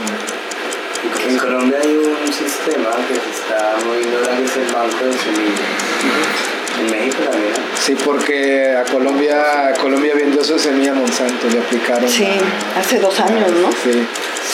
En 1.29 1.39
Colombia 1.39 1.79
hay 1.83 1.97
un 1.97 2.33
sistema 2.33 2.91
que 3.09 3.15
se 3.15 3.31
está 3.31 3.77
moviendo 3.85 4.19
que 4.23 4.45
es 4.45 4.57
el 4.57 4.75
banco 4.75 5.05
de 5.05 5.13
semillas. 5.13 6.56
En 6.79 6.91
México 6.91 7.23
también. 7.23 7.53
Sí, 7.81 7.97
porque 8.05 8.75
a 8.77 8.85
Colombia, 8.85 9.73
Colombia 9.81 10.15
vendió 10.15 10.43
su 10.45 10.59
semilla 10.59 10.93
Monsanto, 10.93 11.49
le 11.49 11.59
aplicaron. 11.61 12.09
Sí, 12.09 12.29
hace 12.77 12.99
dos 12.99 13.19
años, 13.21 13.51
¿no? 13.53 13.71
Sí. 13.73 14.07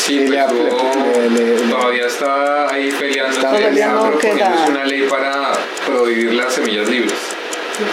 Sí, 0.04 0.24
pues 0.26 0.46
todavía 1.68 2.06
está 2.06 2.68
ahí 2.72 2.90
peleando, 2.90 3.38
todavía 3.38 3.88
no 3.88 4.18
queda. 4.18 4.66
una 4.68 4.84
ley 4.84 5.02
para 5.08 5.52
prohibir 5.86 6.34
las 6.34 6.54
semillas 6.54 6.88
libres. 6.88 7.14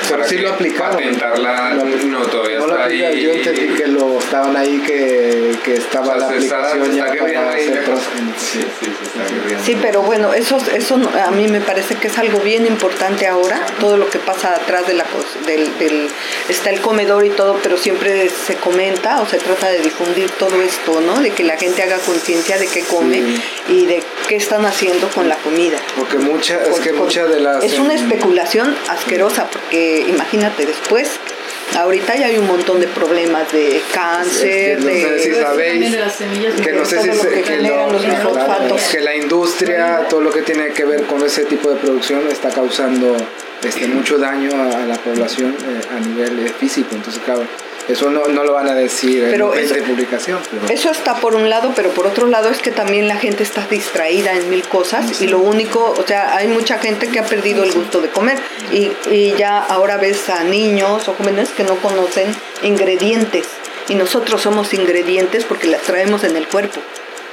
Pero 0.10 0.24
sí 0.28 0.38
lo 0.38 0.50
aplicaron. 0.50 0.98
Patentarla, 0.98 1.74
no, 1.74 2.22
todavía 2.28 2.60
está 2.60 2.86
ahí. 2.86 3.22
Yo 3.22 3.32
entendí 3.32 3.68
que 3.70 3.88
lo 3.88 4.20
estaban 4.20 4.56
ahí, 4.56 4.80
que, 4.86 5.58
que 5.64 5.76
estaba 5.76 6.16
la 6.16 6.28
aplicación 6.28 6.96
ya 6.96 7.06
para 7.06 7.52
hacer 7.52 7.84
sí, 8.38 8.60
sí, 8.80 8.92
está 9.04 9.64
sí, 9.64 9.78
pero 9.82 10.02
bueno, 10.02 10.34
eso, 10.34 10.58
eso 10.74 11.00
a 11.26 11.32
mí 11.32 11.48
me 11.48 11.62
parece 11.62 11.96
que 11.96 12.08
es 12.08 12.18
algo 12.18 12.40
bien 12.40 12.66
importante 12.66 13.28
ahora, 13.28 13.60
todo 13.80 13.98
lo 13.98 14.10
que 14.10 14.20
pasa 14.20 14.56
atrás 14.56 14.88
de 14.88 14.94
la 14.94 15.06
del, 15.46 15.78
del, 15.80 16.08
está 16.48 16.70
el 16.70 16.82
comedor 16.82 17.26
y 17.26 17.30
todo, 17.30 17.60
pero 17.62 17.78
siempre 17.78 18.30
se 18.30 18.56
comenta 18.56 19.22
o 19.22 19.26
se 19.26 19.38
trata 19.38 19.70
de 19.70 19.80
difundir 19.80 20.30
todo 20.32 20.62
esto, 20.62 21.02
¿no? 21.02 21.20
De 21.22 21.32
que 21.32 21.44
la 21.44 21.58
gente 21.58 21.84
haga 21.84 21.98
conciencia 21.98 22.58
de 22.58 22.68
qué 22.68 22.82
come 22.84 23.22
y 23.68 23.86
de 23.86 24.04
qué 24.28 24.36
están 24.36 24.66
haciendo 24.66 25.08
con 25.10 25.28
la 25.28 25.36
comida. 25.38 25.78
Porque 25.98 26.18
mucha, 26.18 26.62
es 26.64 26.80
que 26.80 26.94
muchas 26.94 27.30
de 27.30 27.40
las... 27.40 27.64
Es 27.64 27.80
una 27.80 27.94
especulación 27.94 28.76
asquerosa, 28.90 29.48
porque 29.52 29.79
imagínate 30.08 30.66
después 30.66 31.20
Ahorita 31.78 32.16
ya 32.16 32.28
hay 32.28 32.38
un 32.38 32.48
montón 32.48 32.80
de 32.80 32.88
problemas 32.88 33.52
de 33.52 33.82
cáncer, 33.94 34.82
de, 34.82 35.04
no 35.04 35.10
sé 35.10 35.20
si 35.20 35.34
sabéis, 35.36 35.96
que 36.64 36.74
no 36.74 36.84
sé 36.84 37.02
si 37.02 37.10
que, 37.10 37.42
que, 37.44 39.02
la 39.02 39.16
industria, 39.16 40.08
todo 40.10 40.22
lo 40.22 40.32
que 40.32 40.42
tiene 40.42 40.70
que 40.70 40.86
ver 40.86 41.04
con 41.04 41.24
ese 41.24 41.46
tipo 41.46 41.70
de 41.70 41.76
producción 41.76 42.28
está 42.28 42.50
causando 42.50 43.16
este, 43.64 43.88
mucho 43.88 44.18
daño 44.18 44.50
a, 44.52 44.86
la 44.86 44.96
población 44.96 45.56
eh, 45.68 45.82
a 45.96 46.00
nivel 46.00 46.40
eh, 46.40 46.54
físico. 46.60 46.90
Entonces, 46.96 47.22
claro, 47.24 47.44
eso 47.90 48.10
no, 48.10 48.26
no, 48.28 48.44
lo 48.44 48.54
van 48.54 48.70
a 48.70 48.76
decir 48.76 49.28
pero 49.30 49.54
en 49.54 49.66
eso, 49.66 49.76
publicación. 49.86 50.40
Eso 50.70 50.92
está 50.92 51.16
por 51.16 51.36
un 51.36 51.50
lado, 51.50 51.74
pero 51.76 51.90
por 51.90 52.06
otro 52.08 52.28
lado 52.28 52.50
es 52.50 52.60
que 52.60 52.72
también 52.72 53.08
la 53.08 53.18
gente 53.18 53.44
está 53.44 53.66
distraída 53.68 54.34
en 54.34 54.50
mil 54.50 54.64
cosas 54.68 55.22
y 55.22 55.28
lo 55.28 55.40
único, 55.40 55.94
o 55.98 56.06
sea, 56.06 56.36
hay 56.38 56.48
mucha 56.48 56.78
gente 56.78 57.08
que 57.08 57.20
ha 57.20 57.26
perdido 57.26 57.64
el 57.64 57.72
gusto 57.72 58.02
de 58.02 58.10
comer 58.10 58.40
y, 58.72 58.92
y 59.12 59.34
ya 59.38 59.60
ahora 59.60 59.98
ves 59.98 60.30
a 60.30 60.44
niños 60.44 61.08
o 61.08 61.14
jóvenes 61.14 61.50
que 61.50 61.64
no 61.64 61.76
conocen 61.78 62.34
ingredientes 62.64 63.48
y 63.90 63.96
nosotros 63.96 64.42
somos 64.42 64.74
ingredientes 64.74 65.44
porque 65.44 65.68
las 65.68 65.82
traemos 65.82 66.24
en 66.24 66.38
el 66.38 66.48
cuerpo. 66.48 66.80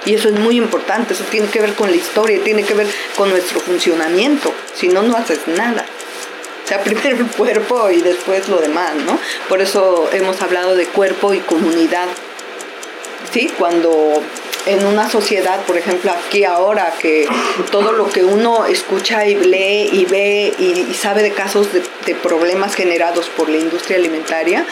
Y 0.07 0.14
eso 0.14 0.29
es 0.29 0.38
muy 0.38 0.57
importante, 0.57 1.14
eso 1.14 1.25
tiene 1.25 1.49
que 1.49 1.61
ver 1.61 1.75
con 1.75 1.90
la 1.90 1.97
historia, 1.97 2.38
tiene 2.42 2.62
que 2.62 2.75
ver 2.75 2.87
con 3.16 3.29
nuestro 3.29 3.61
funcionamiento, 3.61 4.55
si 4.73 4.88
no, 4.88 5.03
no 5.03 5.16
haces 5.16 5.40
nada. 5.49 5.85
O 6.66 6.68
sea, 6.68 6.83
primero 6.83 7.16
el 7.16 7.26
cuerpo 7.29 7.90
y 7.90 8.02
después 8.02 8.48
lo 8.48 8.59
demás, 8.59 8.96
¿no? 8.96 9.18
Por 9.48 9.62
eso 9.62 10.11
hemos 10.12 10.42
hablado 10.42 10.74
de 10.74 10.87
cuerpo 10.87 11.33
y 11.33 11.38
comunidad. 11.38 12.09
¿Sí? 13.33 13.48
Cuando 13.57 14.20
en 14.66 14.85
una 14.85 15.09
sociedad, 15.09 15.64
por 15.64 15.76
ejemplo, 15.76 16.11
aquí 16.11 16.42
ahora, 16.44 16.92
que 17.00 17.29
todo 17.70 17.92
lo 17.92 18.09
que 18.09 18.24
uno 18.24 18.66
escucha 18.66 19.26
y 19.26 19.37
lee 19.37 19.90
y 19.92 20.07
ve 20.07 20.52
y, 20.59 20.92
sabe 20.94 21.22
de 21.22 21.33
casos 21.33 21.72
de, 21.72 21.83
de, 22.05 22.14
problemas 22.16 22.74
generados 22.74 23.29
por 23.29 23.48
la 23.48 23.59
industria 23.59 23.98
alimentaria, 23.98 24.66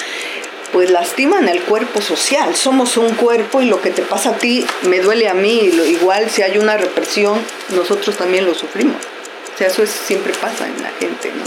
pues 0.73 0.91
lastiman 0.91 1.49
el 1.49 1.63
cuerpo 1.63 2.01
social. 2.01 2.57
Somos 2.57 2.97
un 2.97 3.15
cuerpo 3.15 3.63
y 3.63 3.67
lo 3.67 3.81
que 3.81 3.91
te 3.91 4.03
pasa 4.03 4.31
a 4.31 4.39
ti 4.39 4.67
me 4.83 4.99
duele 4.99 5.29
a 5.29 5.35
mí. 5.35 5.71
Igual 5.87 6.29
si 6.29 6.43
hay 6.43 6.59
una 6.59 6.77
represión, 6.77 7.41
nosotros 7.71 8.17
también 8.17 8.47
lo 8.47 8.55
sufrimos. 8.55 8.97
O 9.55 9.57
sea, 9.59 9.69
eso 9.69 9.87
siempre 9.87 10.33
pasa 10.33 10.67
en 10.67 10.83
la 10.83 10.91
gente, 10.99 11.31
¿no? 11.31 11.45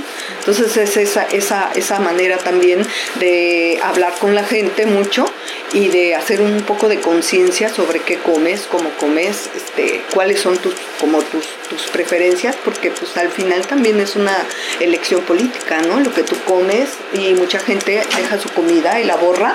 Entonces 0.47 0.77
es 0.77 0.95
esa, 0.95 1.23
esa, 1.23 1.71
esa 1.75 1.99
manera 1.99 2.37
también 2.37 2.81
de 3.19 3.81
hablar 3.83 4.13
con 4.17 4.33
la 4.33 4.45
gente 4.45 4.85
mucho 4.85 5.25
y 5.73 5.89
de 5.89 6.15
hacer 6.15 6.39
un 6.39 6.61
poco 6.61 6.87
de 6.87 7.01
conciencia 7.01 7.67
sobre 7.67 7.99
qué 7.99 8.15
comes, 8.15 8.61
cómo 8.71 8.89
comes, 8.91 9.49
este, 9.53 10.01
cuáles 10.13 10.39
son 10.39 10.55
tus, 10.57 10.73
como 11.01 11.21
tus, 11.21 11.45
tus 11.69 11.87
preferencias, 11.87 12.55
porque 12.63 12.91
pues 12.91 13.17
al 13.17 13.29
final 13.29 13.67
también 13.67 13.99
es 13.99 14.15
una 14.15 14.37
elección 14.79 15.19
política, 15.23 15.81
¿no? 15.81 15.99
Lo 15.99 16.13
que 16.13 16.23
tú 16.23 16.37
comes 16.45 16.91
y 17.11 17.33
mucha 17.33 17.59
gente 17.59 18.01
deja 18.15 18.39
su 18.39 18.47
comida 18.47 19.01
y 19.01 19.03
la 19.03 19.17
borra 19.17 19.53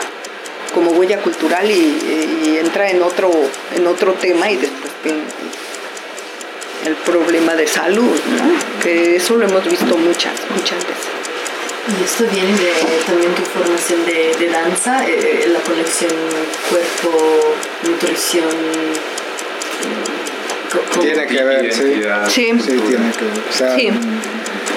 como 0.75 0.91
huella 0.91 1.23
cultural 1.23 1.71
y, 1.71 2.59
entra 2.59 2.91
en 2.91 3.03
otro, 3.03 3.31
en 3.75 3.87
otro 3.87 4.13
tema 4.13 4.51
y 4.51 4.57
después 4.57 4.93
el 6.85 6.95
problema 6.97 7.55
de 7.55 7.67
salud, 7.67 8.19
¿no? 8.39 8.81
Que 8.83 9.17
eso 9.17 9.37
lo 9.37 9.47
hemos 9.47 9.65
visto 9.69 9.97
muchas, 9.97 10.35
muchas 10.51 10.79
veces. 10.79 11.23
Y 11.89 12.05
esto 12.05 12.25
viene 12.31 12.53
de 12.53 12.73
también 13.07 13.35
tu 13.35 13.43
formación 13.43 14.07
de, 14.07 14.37
de 14.39 14.49
danza, 14.49 15.05
eh, 15.07 15.49
la 15.49 15.61
conexión 15.61 16.13
cuerpo, 16.71 17.57
nutrición. 17.89 18.45
Tiene 21.01 21.27
que 21.27 21.43
ver, 21.43 21.73
sí. 21.73 22.03
Sí. 22.29 22.53
tiene 22.65 22.83
que 22.83 22.97
ver. 22.97 23.41
O 23.51 23.53
sea, 23.53 23.75
sí. 23.75 23.91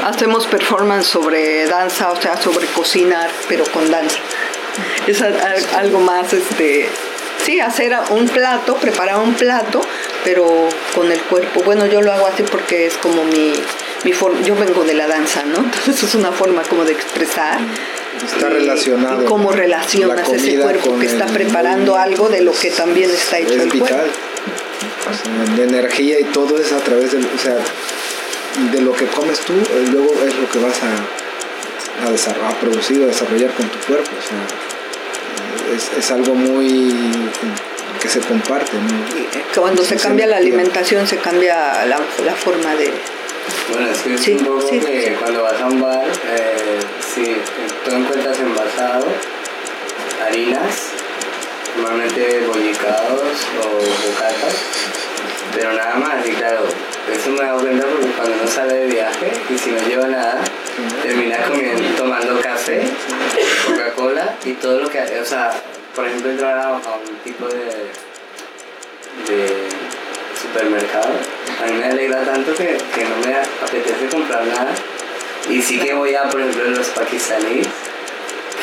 Hacemos 0.03 0.47
performance 0.47 1.05
sobre 1.07 1.67
danza, 1.67 2.11
o 2.11 2.19
sea, 2.19 2.37
sobre 2.37 2.65
cocinar, 2.67 3.29
pero 3.47 3.65
con 3.65 3.89
danza. 3.89 4.17
Es 5.07 5.21
algo 5.21 5.99
más, 5.99 6.33
este, 6.33 6.89
sí, 7.45 7.59
hacer 7.59 7.95
un 8.09 8.27
plato, 8.27 8.75
preparar 8.75 9.19
un 9.19 9.35
plato, 9.35 9.81
pero 10.23 10.67
con 10.95 11.11
el 11.11 11.21
cuerpo. 11.21 11.61
Bueno, 11.63 11.85
yo 11.85 12.01
lo 12.01 12.11
hago 12.11 12.27
así 12.27 12.43
porque 12.43 12.87
es 12.87 12.95
como 12.95 13.23
mi, 13.25 13.53
yo 14.43 14.55
vengo 14.55 14.83
de 14.83 14.95
la 14.95 15.07
danza, 15.07 15.43
¿no? 15.45 15.57
Entonces 15.63 16.03
es 16.03 16.15
una 16.15 16.31
forma 16.31 16.63
como 16.63 16.83
de 16.83 16.93
expresar. 16.93 17.59
Está 18.25 18.49
relacionado. 18.49 19.21
Y 19.21 19.25
cómo 19.25 19.51
relacionas 19.51 20.27
ese 20.29 20.59
cuerpo 20.59 20.97
que 20.97 21.05
está 21.05 21.25
preparando 21.27 21.97
algo 21.97 22.29
de 22.29 22.41
lo 22.41 22.53
que 22.53 22.71
también 22.71 23.11
está 23.11 23.39
hecho 23.39 23.61
el 23.61 23.69
cuerpo. 23.69 23.95
de 25.55 25.63
energía 25.63 26.19
y 26.19 26.23
todo 26.25 26.57
es 26.57 26.71
a 26.71 26.77
través 26.77 27.11
del, 27.11 27.25
o 27.25 27.37
sea, 27.37 27.57
de 28.71 28.81
lo 28.81 28.93
que 28.93 29.05
comes 29.07 29.39
tú, 29.41 29.53
eh, 29.53 29.85
luego 29.91 30.13
es 30.25 30.33
lo 30.35 30.49
que 30.49 30.59
vas 30.59 30.77
a, 30.81 32.07
a, 32.07 32.11
desarrollar, 32.11 32.53
a 32.53 32.59
producir, 32.59 33.03
a 33.03 33.07
desarrollar 33.07 33.51
con 33.51 33.67
tu 33.67 33.79
cuerpo. 33.79 34.09
O 34.17 34.27
sea, 34.27 34.64
es, 35.73 35.91
es 35.97 36.11
algo 36.11 36.35
muy 36.35 36.93
que 38.01 38.09
se 38.09 38.19
comparte. 38.19 38.77
¿no? 38.77 39.61
Cuando 39.61 39.83
se 39.83 39.95
cambia 39.95 40.27
la 40.27 40.37
alimentación, 40.37 41.07
se 41.07 41.17
cambia 41.17 41.85
la, 41.85 41.99
la 42.25 42.33
forma 42.35 42.75
de, 42.75 42.91
bueno, 43.71 43.87
es 43.89 43.99
que 43.99 44.15
es 44.15 44.27
un 44.27 44.45
poco 44.45 44.69
que 44.69 45.15
cuando 45.19 45.43
vas 45.43 45.59
a 45.61 45.65
un 45.65 45.81
bar, 45.81 46.05
eh, 46.05 46.79
si 47.13 47.35
tú 47.83 47.95
encuentras 47.95 48.39
envasado 48.39 49.07
harinas, 50.25 50.89
normalmente 51.77 52.43
bollicados 52.47 53.21
o 53.63 54.07
bocatas, 54.07 54.55
pero 55.55 55.73
nada 55.73 55.95
más, 55.95 56.25
y 56.25 56.31
claro, 56.31 56.65
eso 57.11 57.29
me 57.31 57.43
da 57.43 57.53
cuenta 57.53 57.85
porque 57.87 58.07
cuando 58.11 58.35
uno 58.35 58.47
sale 58.47 58.73
de 58.73 58.87
viaje 58.87 59.31
y 59.49 59.57
si 59.57 59.71
no 59.71 59.79
lleva 59.87 60.07
nada, 60.07 60.43
termina 61.01 61.37
comiendo, 61.43 61.83
tomando 61.97 62.39
café, 62.41 62.81
Coca-Cola 63.65 64.35
y 64.45 64.53
todo 64.53 64.79
lo 64.79 64.89
que, 64.89 64.99
o 64.99 65.25
sea, 65.25 65.51
por 65.95 66.05
ejemplo, 66.05 66.31
entrar 66.31 66.57
a, 66.57 66.73
un 66.73 67.17
tipo 67.23 67.47
de, 67.47 67.91
de 69.27 69.67
supermercado, 70.39 71.13
a 71.61 71.65
mí 71.67 71.77
me 71.77 71.85
alegra 71.85 72.23
tanto 72.23 72.53
que, 72.53 72.77
que 72.93 73.05
no 73.05 73.17
me 73.25 73.35
apetece 73.35 74.07
comprar 74.07 74.45
nada. 74.45 74.73
Y 75.49 75.61
sí 75.61 75.79
que 75.79 75.93
voy 75.93 76.15
a, 76.15 76.23
por 76.23 76.41
ejemplo, 76.41 76.65
los 76.71 76.87
pakistaníes, 76.87 77.67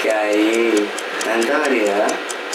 que 0.03 0.11
hay 0.11 0.89
tanta 1.25 1.59
variedad 1.59 2.09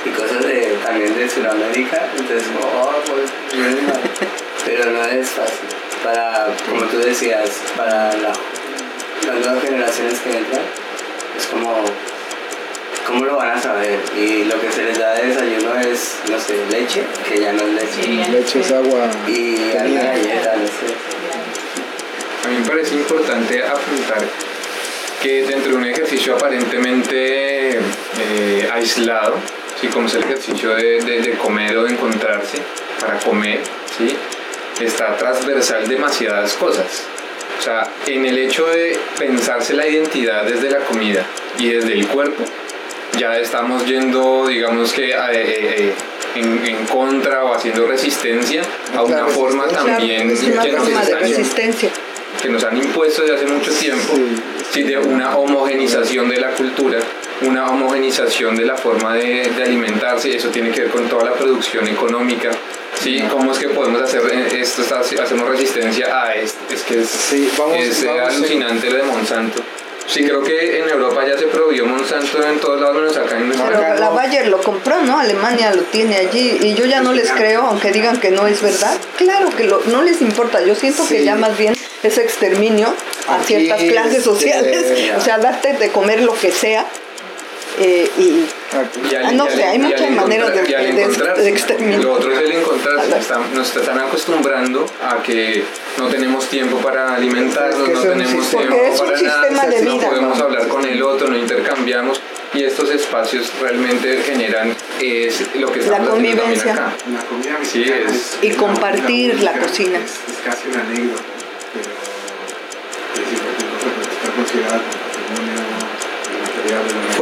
y 0.05 0.09
cosas 0.09 0.45
de, 0.45 0.77
también 0.83 1.15
de 1.15 1.29
Sudamérica, 1.29 2.07
entonces, 2.17 2.47
oh, 2.61 2.91
pues, 3.05 3.29
pero 4.65 4.91
no 4.91 5.03
es 5.05 5.29
fácil. 5.29 5.67
Para, 6.03 6.47
como 6.69 6.83
tú 6.83 6.99
decías, 6.99 7.49
para 7.75 8.13
la, 8.17 8.33
las 9.25 9.35
nuevas 9.45 9.63
generaciones 9.63 10.19
que 10.19 10.37
entran, 10.37 10.61
es 11.37 11.47
como 11.47 11.83
¿cómo 13.07 13.25
lo 13.25 13.37
van 13.37 13.57
a 13.57 13.61
saber? 13.61 13.99
Y 14.15 14.43
lo 14.43 14.59
que 14.59 14.69
se 14.69 14.83
les 14.83 14.99
da 14.99 15.13
de 15.13 15.27
desayuno 15.27 15.79
es, 15.79 16.17
no 16.29 16.39
sé, 16.39 16.65
leche, 16.69 17.03
que 17.27 17.39
ya 17.39 17.53
no 17.53 17.63
es 17.63 17.73
leche. 17.73 18.29
leche 18.29 18.59
es 18.59 18.71
agua. 18.71 19.09
Y 19.27 19.75
alguna 19.75 20.03
galleta, 20.03 20.55
no 20.57 20.67
sé. 20.67 20.93
A 22.43 22.49
mí 22.49 22.57
me 22.59 22.67
parece 22.67 22.95
importante 22.95 23.63
apuntar 23.63 24.23
que 25.21 25.43
dentro 25.43 25.71
de 25.71 25.77
un 25.77 25.85
ejercicio 25.85 26.35
aparentemente 26.35 27.77
eh, 27.77 28.69
aislado, 28.71 29.35
¿sí? 29.79 29.87
como 29.87 30.07
es 30.07 30.13
el 30.15 30.23
ejercicio 30.23 30.75
de, 30.75 30.99
de, 31.01 31.37
comer 31.37 31.75
o 31.77 31.83
de 31.83 31.93
encontrarse 31.93 32.59
para 32.99 33.17
comer, 33.19 33.61
¿sí? 33.97 34.15
está 34.79 35.17
transversal 35.17 35.87
demasiadas 35.87 36.53
cosas. 36.53 37.03
O 37.59 37.61
sea, 37.61 37.89
en 38.05 38.25
el 38.25 38.37
hecho 38.37 38.67
de 38.67 38.97
pensarse 39.17 39.73
la 39.73 39.87
identidad 39.87 40.45
desde 40.45 40.69
la 40.69 40.79
comida 40.79 41.25
y 41.57 41.69
desde 41.69 41.93
el 41.93 42.07
cuerpo, 42.07 42.45
ya 43.17 43.37
estamos 43.37 43.85
yendo, 43.85 44.47
digamos 44.47 44.93
que 44.93 45.11
eh, 45.11 45.15
eh, 45.31 45.93
en, 46.35 46.65
en, 46.65 46.85
contra 46.85 47.43
o 47.45 47.53
haciendo 47.53 47.85
resistencia 47.87 48.61
a 48.95 49.03
una 49.03 49.25
forma 49.25 49.67
también 49.67 50.35
que, 50.37 50.71
nos 50.71 50.87
que 52.41 52.49
nos 52.49 52.63
han 52.63 52.77
impuesto 52.77 53.23
desde 53.23 53.35
hace 53.35 53.45
mucho 53.47 53.71
tiempo, 53.71 54.13
sí. 54.71 54.83
de 54.83 54.97
una 54.97 55.35
homogenización 55.35 56.29
de 56.29 56.39
la 56.39 56.51
cultura, 56.51 56.99
una 57.41 57.67
homogenización 57.67 58.55
de 58.55 58.65
la 58.65 58.75
forma 58.75 59.15
de, 59.15 59.51
de, 59.55 59.63
alimentarse, 59.63 60.35
eso 60.35 60.49
tiene 60.49 60.71
que 60.71 60.81
ver 60.81 60.89
con 60.91 61.07
toda 61.07 61.25
la 61.25 61.33
producción 61.33 61.87
económica. 61.87 62.51
Sí, 63.01 63.23
¿cómo 63.31 63.51
es 63.51 63.59
que 63.59 63.69
podemos 63.69 64.01
hacer 64.01 64.21
eh, 64.31 64.59
esto? 64.59 64.83
Hacemos 65.21 65.47
resistencia 65.47 66.23
a 66.23 66.33
esto. 66.33 66.59
Es 66.73 66.81
que 66.83 67.01
es, 67.01 67.09
sí, 67.09 67.49
vamos, 67.57 67.77
es 67.77 68.05
alucinante 68.05 68.89
lo 68.89 68.97
de 68.97 69.03
Monsanto. 69.03 69.61
Sí, 70.07 70.23
creo 70.23 70.41
que 70.41 70.79
en 70.79 70.89
Europa 70.89 71.25
ya 71.27 71.37
se 71.37 71.47
prohibió 71.47 71.85
Monsanto 71.85 72.41
en 72.41 72.59
todos 72.59 72.79
lados 72.79 72.95
menos 72.95 73.17
acá 73.17 73.37
en 73.37 73.47
nuestra 73.47 73.67
Pero 73.67 73.99
la 73.99 74.09
Bayer 74.09 74.47
lo 74.47 74.61
compró, 74.61 75.01
¿no? 75.01 75.19
Alemania 75.19 75.73
lo 75.73 75.81
tiene 75.83 76.15
allí. 76.15 76.57
Y 76.61 76.73
yo 76.75 76.85
ya 76.85 77.01
no 77.01 77.11
les 77.11 77.29
creo, 77.31 77.63
aunque 77.63 77.91
digan 77.91 78.17
que 78.17 78.31
no 78.31 78.47
es 78.47 78.61
verdad. 78.61 78.97
Claro 79.17 79.49
que 79.49 79.65
lo, 79.65 79.81
no 79.87 80.03
les 80.03 80.21
importa, 80.21 80.63
yo 80.63 80.75
siento 80.75 81.05
que 81.07 81.25
ya 81.25 81.35
más 81.35 81.57
bien 81.57 81.75
es 82.03 82.17
exterminio 82.17 82.93
a 83.27 83.43
ciertas 83.43 83.83
clases 83.83 84.23
sociales, 84.23 85.11
o 85.17 85.21
sea, 85.21 85.39
darte 85.39 85.73
de 85.73 85.89
comer 85.89 86.21
lo 86.21 86.33
que 86.33 86.51
sea 86.51 86.85
eh, 87.79 88.09
y, 88.17 88.45
ah, 88.73 89.31
no 89.33 89.47
sé, 89.47 89.63
hay 89.63 89.77
muchas 89.77 90.09
maneras 90.11 90.53
de, 90.53 90.61
de, 90.63 91.49
exterminar. 91.49 92.03
Lo 92.03 92.13
otro 92.13 92.31
es 92.31 92.39
el 92.39 92.51
encontrarse, 92.53 93.35
nos 93.53 93.75
están 93.75 93.99
acostumbrando 93.99 94.85
a 95.03 95.21
que 95.21 95.63
no 95.97 96.07
tenemos 96.07 96.47
tiempo 96.47 96.77
para 96.77 97.13
alimentarnos, 97.15 97.89
no 97.89 98.01
tenemos 98.01 98.49
tiempo 98.49 98.77
para 98.97 99.21
nada, 99.21 99.81
no 99.83 99.99
podemos 99.99 100.39
hablar 100.39 100.67
con 100.67 100.85
el 100.85 101.03
otro, 101.03 101.27
no 101.27 101.37
intercambiamos 101.37 102.19
y 102.53 102.63
estos 102.63 102.89
espacios 102.89 103.51
realmente 103.59 104.23
generan 104.23 104.75
es 104.99 105.55
lo 105.55 105.71
que 105.71 105.81
estamos 105.81 106.07
la 106.07 106.13
convivencia 106.13 106.73
acá. 106.73 106.95
La 107.11 107.19
comida 107.25 107.59
sí, 107.63 107.83
es, 107.83 108.37
y 108.41 108.51
compartir 108.51 109.43
la 109.43 109.53
cocina. 109.53 109.99
Es, 109.99 110.19
casi 110.43 110.69
una 110.69 110.81
anécdota, 110.81 111.21
pero 111.73 111.85
es 113.27 113.33
importante 113.33 114.01
está 114.09 114.31
considerada 114.31 114.81
como 114.81 115.07
patrimonio 115.13 115.67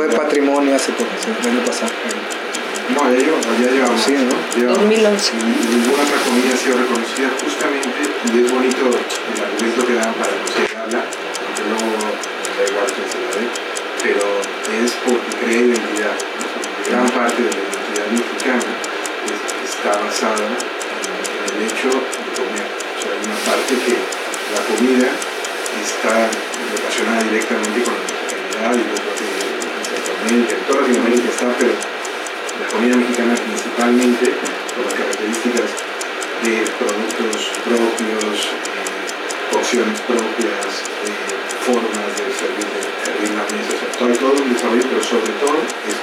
fue 0.05 0.17
patrimonio 0.17 0.75
hace 0.75 0.91
poco, 0.93 1.09
el 1.41 1.49
año 1.49 1.65
pasado. 1.65 1.91
No, 2.93 3.11
ya 3.11 3.17
llevamos, 3.17 3.45
ya 3.59 3.71
llevamos. 3.71 4.01
Sí, 4.01 4.13
¿no? 4.13 4.67
2011. 4.69 5.33
Ninguna 5.33 6.03
otra 6.03 6.17
comida 6.21 6.53
ha 6.53 6.57
sido 6.57 6.77
reconocida 6.77 7.29
justamente 7.41 7.89
y 8.29 8.45
es 8.45 8.51
bonito 8.51 8.85
el 8.85 9.41
argumento 9.41 9.87
que 9.87 9.93
dan 9.95 10.13
para 10.13 10.31
considerarla, 10.37 11.01
aunque 11.01 11.63
luego 11.65 11.97
da 12.05 12.63
igual 12.69 12.85
que 12.85 13.03
se 13.09 13.17
la 13.17 13.29
dé, 13.33 13.45
pero 14.05 14.25
es 14.85 14.91
porque 15.01 15.31
crea 15.41 15.61
identidad. 15.65 16.17
Gran 16.85 17.09
parte 17.09 17.41
de 17.41 17.49
la 17.49 17.57
identidad 17.57 18.07
mexicana 18.13 18.71
está 19.65 19.89
basada 19.97 20.45
en 20.45 21.41
el 21.49 21.65
hecho 21.65 21.89
de 21.89 22.29
comer. 22.37 22.69
O 22.69 22.97
sea, 23.01 23.09
hay 23.09 23.21
una 23.25 23.39
parte 23.49 23.73
que 23.81 23.97
la 24.53 24.61
comida 24.69 25.09
está 25.81 26.29
relacionada 26.29 27.23
directamente 27.23 27.81
con 27.81 27.93
la 28.61 28.73
y 28.73 28.77
yo 28.77 29.14
en 30.29 30.47
toda 30.67 30.81
Latinoamérica 30.81 31.29
está, 31.29 31.53
pero 31.59 31.73
la 31.73 32.67
comida 32.73 32.95
mexicana 32.97 33.35
principalmente 33.35 34.25
por 34.73 34.85
las 34.85 34.93
características 34.95 35.69
de 36.41 36.65
productos 36.81 37.37
propios, 37.61 38.35
eh, 38.65 39.05
propias, 40.07 40.71
eh, 41.05 41.29
formas 41.61 42.09
de 42.17 42.25
servir, 42.33 42.65
de 42.65 42.81
servir 43.05 43.31
la 43.37 43.45
mesa, 43.53 43.85
todo, 43.99 44.13
todo 44.17 44.41
un 44.41 44.53
desarrollo, 44.53 44.83
pero 44.89 45.03
sobre 45.03 45.31
todo 45.37 45.57
es 45.85 45.97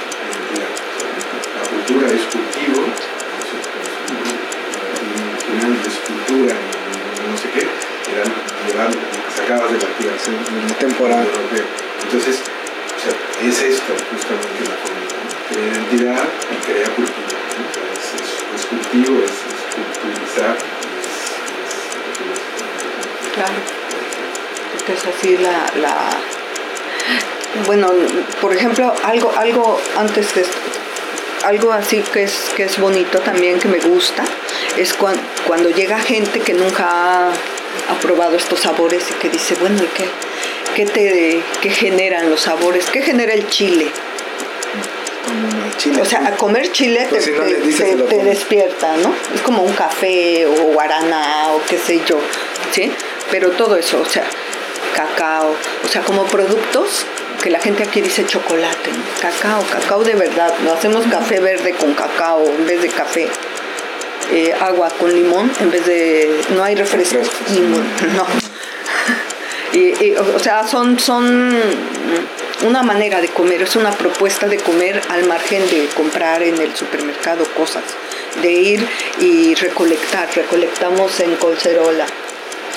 la 1.59 1.69
cultura 1.69 2.07
es 2.07 2.23
cultivo, 2.31 2.79
es, 2.87 3.51
es 5.87 5.97
cultura, 6.07 6.55
no 7.29 7.37
sé 7.37 7.47
qué, 7.51 7.67
eran 8.13 8.31
llevar 8.67 8.91
sacadas 9.35 9.71
de 9.71 9.79
la 9.79 9.89
tierra, 9.97 10.17
temporal. 10.79 11.27
Entonces, 12.03 12.41
es 13.09 13.61
esto 13.61 13.93
justamente 14.11 14.63
la 14.69 14.75
comida. 14.77 15.13
crea 15.49 15.73
identidad 15.73 16.23
y 16.51 16.55
crea 16.65 16.89
cultura. 16.95 17.37
es, 18.55 18.65
cultivo, 18.65 19.23
es, 19.23 19.31
culturizar. 19.75 20.57
claro, 23.35 23.53
porque 24.71 24.93
es 24.93 25.05
así 25.05 25.37
la, 25.37 25.71
la, 25.81 26.09
Bueno, 27.65 27.91
por 28.39 28.53
ejemplo, 28.53 28.93
algo, 29.03 29.33
algo 29.37 29.81
antes 29.97 30.33
de 30.35 30.45
algo 31.43 31.73
así 31.73 32.01
que 32.13 32.23
es, 32.23 32.51
que 32.55 32.63
es 32.63 32.79
bonito 32.79 33.19
también, 33.19 33.59
que 33.59 33.67
me 33.67 33.79
gusta, 33.79 34.23
es 34.77 34.93
cuando, 34.93 35.21
cuando 35.45 35.69
llega 35.69 35.99
gente 35.99 36.39
que 36.39 36.53
nunca 36.53 37.27
ha, 37.29 37.33
probado 38.01 38.35
estos 38.35 38.61
sabores 38.61 39.11
y 39.11 39.13
que 39.15 39.29
dice, 39.29 39.55
bueno, 39.55 39.83
¿y 39.83 39.87
qué, 39.87 40.09
qué, 40.75 40.85
te, 40.85 41.41
qué 41.61 41.69
generan 41.69 42.29
los 42.29 42.41
sabores? 42.41 42.89
¿Qué 42.89 43.01
genera 43.01 43.33
el 43.33 43.47
chile? 43.47 43.87
o 45.99 46.05
sea, 46.05 46.27
a 46.27 46.31
comer 46.37 46.71
chile 46.71 47.07
te, 47.09 47.19
te, 47.19 48.23
despierta, 48.23 48.95
¿no? 48.97 49.13
Es 49.33 49.41
como 49.41 49.63
un 49.63 49.73
café 49.73 50.45
o 50.45 50.51
guaraná 50.73 51.51
o 51.51 51.61
qué 51.67 51.77
sé 51.77 52.01
yo, 52.05 52.19
¿sí? 52.71 52.91
Pero 53.31 53.51
todo 53.51 53.75
eso, 53.77 54.01
o 54.01 54.05
sea, 54.05 54.23
cacao, 54.95 55.55
o 55.83 55.87
sea, 55.87 56.01
como 56.01 56.25
productos 56.25 57.05
que 57.41 57.49
la 57.49 57.59
gente 57.59 57.83
aquí 57.83 58.01
dice 58.01 58.25
chocolate, 58.25 58.91
cacao, 59.21 59.63
cacao 59.69 60.03
de 60.03 60.15
verdad, 60.15 60.53
lo 60.63 60.73
hacemos 60.73 61.05
café 61.07 61.39
verde 61.39 61.73
con 61.73 61.93
cacao 61.93 62.45
en 62.45 62.65
vez 62.65 62.81
de 62.81 62.89
café. 62.89 63.27
Eh, 64.31 64.53
agua 64.57 64.89
con 64.97 65.13
limón 65.13 65.51
en 65.59 65.69
vez 65.69 65.85
de 65.85 66.41
no 66.55 66.63
hay 66.63 66.75
refresco 66.75 67.19
limón 67.53 67.83
no 68.15 68.42
y, 69.73 70.13
o 70.15 70.39
sea 70.39 70.67
son 70.67 70.99
son 70.99 71.51
una 72.65 72.83
manera 72.83 73.19
de 73.21 73.29
comer 73.29 73.63
es 73.63 73.75
una 73.75 73.91
propuesta 73.91 74.47
de 74.47 74.57
comer 74.57 75.01
al 75.09 75.25
margen 75.27 75.67
de 75.69 75.87
comprar 75.95 76.43
en 76.43 76.61
el 76.61 76.75
supermercado 76.75 77.43
cosas 77.55 77.83
de 78.41 78.51
ir 78.51 78.87
y 79.19 79.55
recolectar 79.55 80.29
recolectamos 80.35 81.19
en 81.19 81.35
Colcerola 81.35 82.05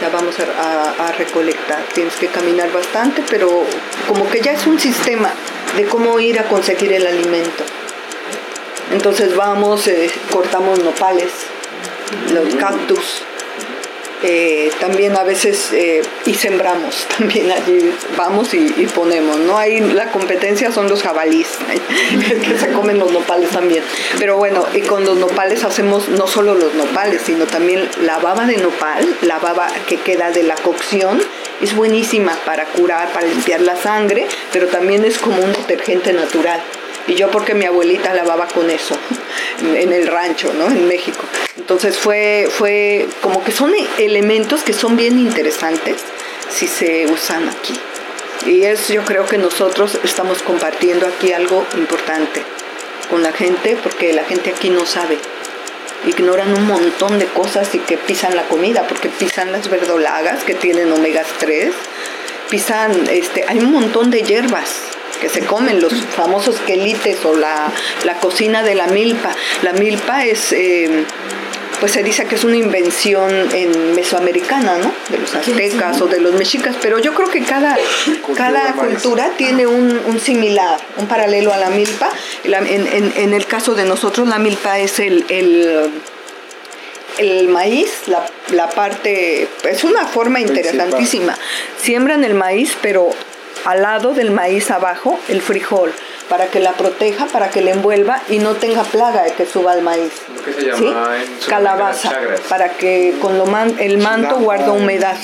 ya 0.01 0.11
vamos 0.11 0.35
a, 0.39 1.13
recolectar. 1.13 1.83
Tienes 1.95 2.15
que 2.17 2.27
caminar 2.27 2.71
bastante, 2.71 3.23
pero 3.31 3.65
como 4.07 4.29
que 4.29 4.41
ya 4.41 4.53
es 4.53 4.67
un 4.67 4.79
sistema 4.79 5.33
de 5.77 5.85
cómo 5.87 6.21
ir 6.21 6.39
a 6.39 6.45
conseguir 6.45 6.93
el 6.93 7.07
alimento. 7.07 7.65
Entonces 8.93 9.35
vamos, 9.35 9.87
eh, 9.89 10.11
cortamos 10.31 10.81
nopales, 10.81 11.31
los 12.33 12.55
cactus, 12.57 13.23
eh, 14.23 14.71
también 14.81 15.15
a 15.17 15.25
veces 15.25 15.71
eh, 15.73 16.03
y 16.25 16.35
sembramos 16.35 17.07
también 17.19 17.51
allí 17.51 17.93
vamos 18.17 18.55
y, 18.55 18.69
ponemos 18.95 19.39
no 19.41 19.59
hay 19.59 19.81
la 19.81 20.11
competencia 20.11 20.73
son 20.73 20.89
los 20.89 21.03
jabalís 21.03 21.49
que 22.43 22.59
se 22.59 22.73
comen 22.73 22.99
los 22.99 23.13
nopales 23.13 23.51
también. 23.51 23.83
Pero 24.19 24.37
bueno 24.37 24.65
y 24.75 24.81
con 24.81 25.05
los 25.05 25.19
nopales 25.19 25.65
hacemos 25.65 26.09
no 26.09 26.27
solo 26.27 26.55
los 26.55 26.75
nopales 26.75 27.23
sino 27.27 27.45
también 27.47 27.89
la 28.03 28.19
baba 28.19 28.47
de 28.47 28.57
nopal 28.57 29.07
la 29.23 29.39
baba 29.39 29.69
que 29.89 29.97
queda 29.99 30.31
de 30.31 30.43
la 30.45 30.55
cocción 30.55 31.21
es 31.61 31.75
buenísima 31.75 32.33
para 32.45 32.65
curar 32.67 33.13
para 33.13 33.27
limpiar 33.27 33.61
la 33.61 33.77
sangre 33.77 34.27
pero 34.53 34.67
también 34.69 35.05
es 35.05 35.19
como 35.19 35.43
un 35.43 35.53
detergente 35.53 36.13
natural 36.13 36.63
y 37.07 37.15
yo 37.15 37.31
porque 37.31 37.55
mi 37.55 37.65
abuelita 37.65 38.15
lavaba 38.15 38.47
con 38.49 38.71
eso 38.71 38.97
en 39.75 39.93
el 39.93 40.07
rancho, 40.07 40.53
¿no? 40.55 40.67
En 40.67 40.89
México. 40.89 41.25
Entonces 41.57 41.99
fue, 41.99 42.49
fue 42.51 43.07
como 43.23 43.43
que 43.45 43.53
son 43.53 43.73
elementos 43.99 44.63
que 44.63 44.73
son 44.73 44.97
bien 44.97 45.19
interesantes 45.19 45.97
si 46.49 46.69
se 46.69 47.07
usan 47.07 47.49
aquí. 47.49 47.75
Y 48.47 48.63
es, 48.63 48.89
yo 48.89 49.05
creo 49.05 49.27
que 49.27 49.39
nosotros 49.39 49.99
estamos 50.05 50.43
compartiendo 50.43 51.07
aquí 51.07 51.33
algo 51.33 51.65
importante 51.77 52.43
con 53.11 53.23
la 53.23 53.33
gente 53.33 53.77
porque 53.83 54.13
la 54.13 54.25
gente 54.25 54.51
aquí 54.51 54.71
no 54.71 54.87
sabe. 54.87 55.19
Ignoran 56.07 56.53
un 56.53 56.67
montón 56.67 57.19
de 57.19 57.27
cosas 57.27 57.75
y 57.75 57.79
que 57.79 57.97
pisan 57.97 58.37
la 58.37 58.45
comida, 58.45 58.87
porque 58.87 59.09
pisan 59.09 59.51
las 59.51 59.69
verdolagas 59.69 60.45
que 60.45 60.55
tienen 60.55 60.93
omegas 60.93 61.27
3, 61.39 61.73
pisan, 62.51 62.93
este, 63.11 63.45
hay 63.49 63.59
un 63.59 63.73
montón 63.73 64.11
de 64.11 64.23
hierbas 64.23 64.96
que 65.21 65.29
se 65.29 65.41
comen, 65.41 65.81
los 65.81 65.93
famosos 65.93 66.57
quelites 66.61 67.25
o 67.25 67.35
la, 67.35 67.73
cocina 68.21 68.63
de 68.63 68.75
la 68.75 68.87
milpa. 68.87 69.35
La 69.63 69.73
milpa 69.73 70.25
es, 70.25 70.53
eh, 70.53 71.05
pues 71.81 71.93
se 71.93 72.03
dice 72.03 72.25
que 72.27 72.37
es 72.37 72.45
una 72.45 72.57
invención 72.57 73.31
en 73.53 73.95
mesoamericana, 73.95 74.79
¿no? 74.79 74.93
De 75.11 75.19
los 75.19 75.35
aztecas 75.35 76.01
o 76.01 76.07
de 76.07 76.21
los 76.21 76.35
mexicas, 76.35 76.77
pero 76.81 76.99
yo 76.99 77.15
creo 77.15 77.31
que 77.31 77.43
cada, 77.43 77.77
cada 78.37 78.73
cultura 78.73 79.31
tiene 79.37 79.67
un, 79.67 80.21
similar, 80.21 80.81
un 80.97 81.07
paralelo 81.07 81.53
a 81.53 81.59
la 81.59 81.71
milpa. 81.71 82.11
en, 82.45 83.35
el 83.35 83.47
caso 83.47 83.75
de 83.75 83.85
nosotros, 83.85 84.27
la 84.29 84.39
milpa 84.39 84.79
es 84.79 84.99
el, 84.99 85.25
el 87.19 87.49
maíz, 87.49 87.91
la, 88.07 88.27
la, 88.53 88.69
parte, 88.69 89.49
es 89.65 89.85
una 89.85 90.07
forma 90.07 90.41
interesantísima. 90.41 91.37
Siembran 91.81 92.25
el 92.25 92.35
maíz, 92.35 92.77
pero 92.83 93.11
al 93.67 93.83
lado 93.83 94.15
del 94.15 94.31
maíz 94.31 94.71
abajo 94.71 95.19
el 95.29 95.43
frijol 95.43 95.93
para 96.29 96.47
que 96.47 96.61
la 96.61 96.73
proteja, 96.73 97.27
para 97.27 97.51
que 97.51 97.61
la 97.61 97.73
envuelva 97.73 98.23
y 98.29 98.39
no 98.39 98.55
tenga 98.55 98.83
plaga 98.85 99.25
de 99.25 99.33
que 99.33 99.45
suba 99.45 99.75
el 99.75 99.83
maíz. 99.83 100.13
se 100.57 100.67
llama 100.67 101.17
Calabaza, 101.49 102.13
para 102.49 102.71
que 102.71 103.15
con 103.21 103.39
lo 103.39 103.47
man, 103.47 103.75
el 103.79 103.99
manto 103.99 104.37
guarda 104.37 104.71
humedad 104.73 105.17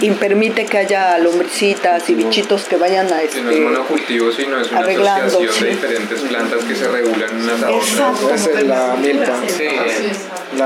y 0.00 0.10
permite 0.10 0.66
que 0.66 0.78
haya 0.78 1.18
lombricitas 1.18 2.08
y 2.10 2.14
bichitos 2.14 2.64
que 2.64 2.76
vayan 2.76 3.10
a 3.12 3.22
este, 3.22 3.40
no 3.40 3.50
es 3.50 3.60
monocultivo, 3.60 4.30
sino 4.30 4.60
es 4.60 4.70
una 4.70 4.80
asociación 4.80 5.64
de 5.64 5.70
diferentes 5.70 6.20
plantas 6.20 6.64
que 6.64 6.74
se 6.74 6.88
regulan 6.88 7.40
unas 7.42 7.62
a 7.62 7.70
otras. 7.70 8.40
Esa 8.40 8.50
es 8.50 8.66
la 8.66 8.96
milpa. 8.96 9.32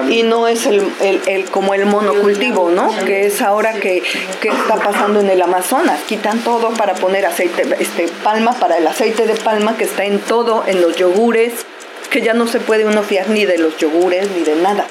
Y 0.08 0.22
no 0.22 0.48
es 0.48 0.66
el, 0.66 0.82
el, 1.26 1.44
como 1.50 1.74
el 1.74 1.86
monocultivo, 1.86 2.70
¿no? 2.70 2.94
Que 3.04 3.26
es 3.26 3.42
ahora 3.42 3.74
que, 3.74 4.02
que, 4.40 4.48
está 4.48 4.76
pasando 4.76 5.20
en 5.20 5.30
el 5.30 5.40
Amazonas. 5.42 6.00
Quitan 6.06 6.40
todo 6.40 6.70
para 6.70 6.94
poner 6.94 7.26
aceite, 7.26 7.64
este, 7.78 8.08
palma 8.22 8.54
para 8.54 8.78
el 8.78 8.86
aceite 8.86 9.26
de 9.26 9.34
palma 9.34 9.76
que 9.76 9.84
está 9.84 10.04
en 10.04 10.18
todo, 10.20 10.64
en 10.66 10.80
los 10.80 10.96
yogures, 10.96 11.52
que 12.10 12.20
ya 12.20 12.34
no 12.34 12.46
se 12.46 12.60
puede 12.60 12.84
uno 12.84 13.02
fiar 13.02 13.28
ni 13.28 13.44
de 13.44 13.58
los 13.58 13.76
yogures 13.78 14.28
ni 14.30 14.42
de 14.42 14.56
nada 14.56 14.86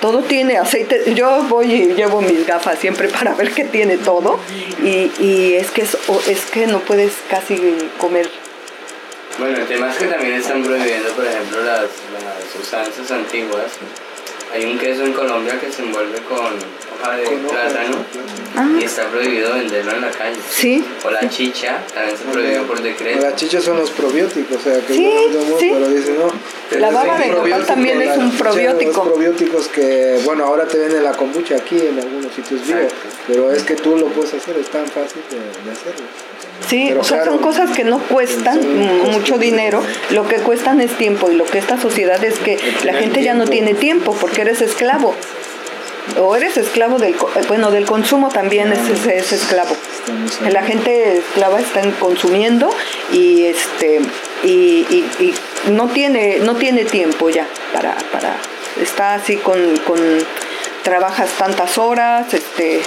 todo 0.00 0.22
tiene 0.22 0.56
aceite. 0.56 1.14
Yo 1.14 1.42
voy 1.48 1.72
y 1.72 1.94
llevo 1.94 2.20
mis 2.20 2.46
gafas 2.46 2.78
siempre 2.78 3.08
para 3.08 3.34
ver 3.34 3.50
que 3.50 3.64
tiene 3.64 3.96
todo 3.96 4.38
y, 4.82 5.54
es, 5.54 5.70
que 5.72 5.82
es, 5.82 5.96
es 6.28 6.46
que 6.46 6.66
no 6.66 6.80
puedes 6.80 7.12
casi 7.28 7.56
comer. 7.98 8.30
Bueno, 9.38 9.58
el 9.58 9.66
tema 9.66 9.90
es 9.90 9.98
que 9.98 10.06
también 10.06 10.34
están 10.34 10.62
prohibiendo, 10.62 11.10
por 11.10 11.26
ejemplo, 11.26 11.62
las, 11.62 11.82
las 11.82 12.52
sustancias 12.52 13.10
antiguas 13.10 13.72
hay 14.52 14.64
un 14.64 14.78
queso 14.78 15.04
en 15.04 15.12
Colombia 15.12 15.58
que 15.60 15.70
se 15.70 15.82
envuelve 15.82 16.18
con 16.28 16.38
hoja 16.38 17.16
de 17.16 17.24
plátano 17.24 17.96
ah. 18.56 18.68
y 18.80 18.84
está 18.84 19.06
prohibido 19.08 19.54
venderlo 19.54 19.92
en 19.92 20.00
la 20.02 20.10
calle. 20.10 20.36
Sí. 20.50 20.84
O 21.04 21.10
la 21.10 21.28
chicha, 21.28 21.82
también 21.92 22.16
se 22.16 22.24
prohibió 22.24 22.62
por 22.66 22.80
decreto. 22.80 23.20
La 23.20 23.34
chicha 23.34 23.60
son 23.60 23.78
los 23.78 23.90
probióticos, 23.90 24.56
o 24.58 24.60
sea, 24.60 24.80
que 24.80 24.94
sí, 24.94 25.12
sí. 25.58 25.70
pero 25.72 25.88
dicen 25.88 26.18
no. 26.18 26.32
La 26.72 26.90
baba 26.90 27.18
de 27.18 27.28
nopal 27.28 27.64
también 27.64 28.02
es 28.02 28.16
un 28.16 28.30
probiótico. 28.32 29.04
Los 29.04 29.12
probióticos 29.12 29.68
que, 29.68 30.20
bueno, 30.24 30.44
ahora 30.44 30.66
te 30.66 30.78
venden 30.78 31.04
la 31.04 31.12
kombucha 31.12 31.56
aquí 31.56 31.78
en 31.78 31.98
algunos 32.00 32.32
sitios 32.32 32.66
vivos, 32.66 32.92
pero 33.26 33.52
es 33.52 33.62
que 33.62 33.76
tú 33.76 33.96
lo 33.96 34.06
puedes 34.08 34.34
hacer, 34.34 34.56
es 34.56 34.68
tan 34.68 34.86
fácil 34.86 35.22
de 35.30 35.70
hacerlo. 35.70 36.06
Sí, 36.68 36.92
o 36.92 37.04
sea, 37.04 37.24
son 37.24 37.38
cosas 37.38 37.70
que 37.76 37.84
no 37.84 37.98
cuestan 38.00 38.60
mucho 39.12 39.38
dinero, 39.38 39.82
lo 40.10 40.26
que 40.26 40.36
cuestan 40.36 40.80
es 40.80 40.96
tiempo 40.96 41.30
y 41.30 41.36
lo 41.36 41.44
que 41.44 41.58
esta 41.58 41.80
sociedad 41.80 42.22
es 42.24 42.38
que 42.38 42.58
la 42.84 42.94
gente 42.94 43.22
ya 43.22 43.34
no 43.34 43.46
tiene 43.46 43.74
tiempo 43.74 44.16
porque 44.20 44.40
eres 44.40 44.62
esclavo. 44.62 45.14
O 46.18 46.36
eres 46.36 46.56
esclavo 46.56 46.98
del, 46.98 47.16
bueno, 47.48 47.70
del 47.72 47.84
consumo 47.84 48.28
también 48.28 48.72
es, 48.72 49.06
es, 49.06 49.32
esclavo. 49.32 49.74
La 50.50 50.62
gente 50.62 51.18
esclava 51.18 51.60
está 51.60 51.82
consumiendo 51.98 52.70
y 53.12 53.44
este 53.46 54.00
y, 54.48 55.04
y, 55.20 55.34
no 55.70 55.88
tiene 55.88 56.38
no 56.40 56.54
tiene 56.54 56.84
tiempo 56.84 57.28
ya 57.28 57.46
para 57.72 57.96
para 58.12 58.36
está 58.80 59.14
así 59.14 59.36
con, 59.36 59.76
con 59.78 59.98
trabajas 60.82 61.30
tantas 61.38 61.78
horas, 61.78 62.32
este 62.32 62.80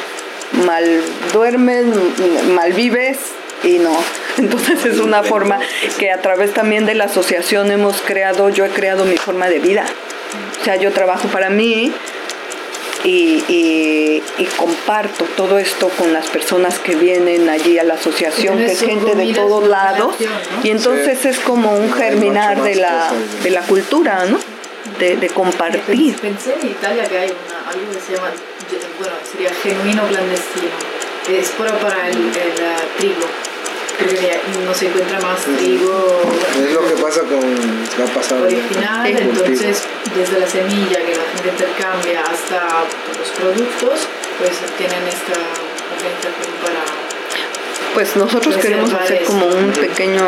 mal 0.65 1.01
duermes, 1.33 1.85
mal 2.53 2.73
vives 2.73 3.17
y 3.63 3.79
no. 3.79 3.91
Entonces 4.37 4.85
es 4.85 4.99
una 4.99 5.23
forma 5.23 5.59
que 5.97 6.11
a 6.11 6.21
través 6.21 6.53
también 6.53 6.85
de 6.85 6.95
la 6.95 7.05
asociación 7.05 7.71
hemos 7.71 8.01
creado, 8.01 8.49
yo 8.49 8.65
he 8.65 8.69
creado 8.69 9.05
mi 9.05 9.17
forma 9.17 9.49
de 9.49 9.59
vida. 9.59 9.85
O 10.61 10.63
sea, 10.63 10.75
yo 10.75 10.91
trabajo 10.91 11.27
para 11.27 11.49
mí 11.49 11.91
y, 13.03 14.21
comparto 14.57 15.25
todo 15.37 15.57
esto 15.57 15.89
con 15.89 16.11
las 16.11 16.27
personas 16.27 16.79
que 16.79 16.95
vienen 16.95 17.49
allí 17.49 17.79
a 17.79 17.83
la 17.83 17.93
asociación, 17.93 18.57
que 18.57 18.65
es 18.65 18.81
gente 18.81 19.15
de 19.15 19.33
todos 19.33 19.67
lados. 19.67 20.15
Y 20.63 20.69
entonces 20.69 21.25
es 21.25 21.39
como 21.39 21.71
un 21.71 21.91
germinar 21.91 22.61
de 22.61 22.75
la, 22.75 23.11
de 23.43 23.49
la 23.49 23.61
cultura, 23.61 24.25
¿no? 24.25 24.37
De, 24.97 25.29
compartir. 25.29 26.15
Pensé 26.17 26.55
en 26.61 26.67
Italia 26.67 27.05
que 27.05 27.17
hay 27.17 27.29
una, 27.29 27.69
algo 27.69 27.91
que 27.91 27.99
se 27.99 28.15
llama, 28.15 28.31
bueno, 28.99 29.15
sería 29.31 29.51
genuino 29.63 30.07
clandestino. 30.07 30.67
Es 31.29 31.49
para, 31.51 31.77
para 31.79 32.09
el, 32.09 32.17
el 32.17 32.33
trigo 32.97 33.25
porque 33.99 34.39
no 34.65 34.73
se 34.73 34.87
encuentra 34.87 35.19
más 35.19 35.41
trigo. 35.57 36.21
Es 36.57 36.73
lo 36.73 36.85
que 36.87 37.01
pasa 37.01 37.21
con 37.21 37.39
va 37.39 38.05
a 38.05 38.13
pasar 38.13 38.41
original, 38.41 39.05
entonces 39.05 39.83
desde 40.15 40.39
la 40.39 40.47
semilla 40.47 40.97
que 41.05 41.15
la 41.15 41.23
gente 41.23 41.49
intercambia 41.49 42.23
hasta 42.23 42.85
los 43.17 43.29
productos, 43.29 44.07
pues 44.39 44.51
tienen 44.77 45.07
esta 45.07 45.33
organización 45.95 46.53
para 46.63 47.09
pues 47.93 48.15
nosotros 48.15 48.55
queremos 48.57 48.93
hacer 48.93 49.23
como 49.23 49.47
un 49.47 49.71
pequeño 49.71 50.21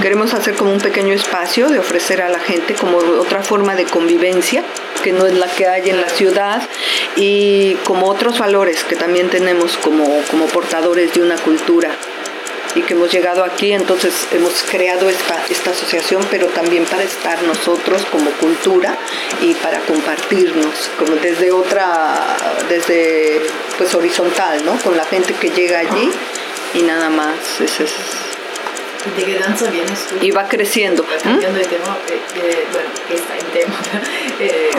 queremos 0.00 0.34
hacer 0.34 0.54
como 0.54 0.72
un 0.72 0.80
pequeño 0.80 1.12
espacio 1.12 1.68
de 1.68 1.78
ofrecer 1.78 2.22
a 2.22 2.28
la 2.28 2.38
gente 2.38 2.74
como 2.74 2.98
otra 2.98 3.42
forma 3.42 3.74
de 3.74 3.84
convivencia 3.84 4.62
que 5.02 5.12
no 5.12 5.26
es 5.26 5.34
la 5.34 5.48
que 5.48 5.66
hay 5.66 5.90
en 5.90 6.00
la 6.00 6.08
ciudad 6.08 6.62
y 7.16 7.76
como 7.84 8.06
otros 8.06 8.38
valores 8.38 8.84
que 8.84 8.94
también 8.94 9.28
tenemos 9.30 9.76
como, 9.78 10.22
como 10.30 10.46
portadores 10.46 11.12
de 11.12 11.22
una 11.22 11.36
cultura 11.36 11.90
y 12.78 12.82
que 12.82 12.94
hemos 12.94 13.10
llegado 13.10 13.44
aquí, 13.44 13.72
entonces 13.72 14.14
hemos 14.30 14.62
creado 14.62 15.08
esta, 15.08 15.34
asociación, 15.70 16.22
pero 16.30 16.46
también 16.46 16.84
para 16.84 17.02
estar 17.02 17.42
nosotros 17.42 18.02
como 18.10 18.30
cultura 18.32 18.96
y 19.42 19.54
para 19.54 19.80
compartirnos, 19.80 20.88
como 20.96 21.16
desde 21.16 21.50
otra, 21.50 22.36
desde 22.68 23.42
pues 23.76 23.94
horizontal, 23.94 24.64
¿no? 24.64 24.78
Con 24.78 24.96
la 24.96 25.04
gente 25.04 25.34
que 25.34 25.50
llega 25.50 25.80
allí 25.80 26.10
y 26.74 26.82
nada 26.82 27.10
más. 27.10 27.38
¿De 29.04 29.24
qué 29.24 29.38
danza 29.38 29.70
vienes 29.70 30.06
tú? 30.06 30.16
Y 30.20 30.32
va 30.32 30.48
creciendo. 30.48 31.04
Cambiando 31.22 31.58
de 31.58 31.64
tema, 31.66 31.96
eh, 32.08 32.20
eh, 32.36 32.66
bueno, 32.72 32.88
que 33.06 33.14
está 33.14 33.36
en 33.36 33.46
tema. 33.46 33.74
Eh, 34.40 34.70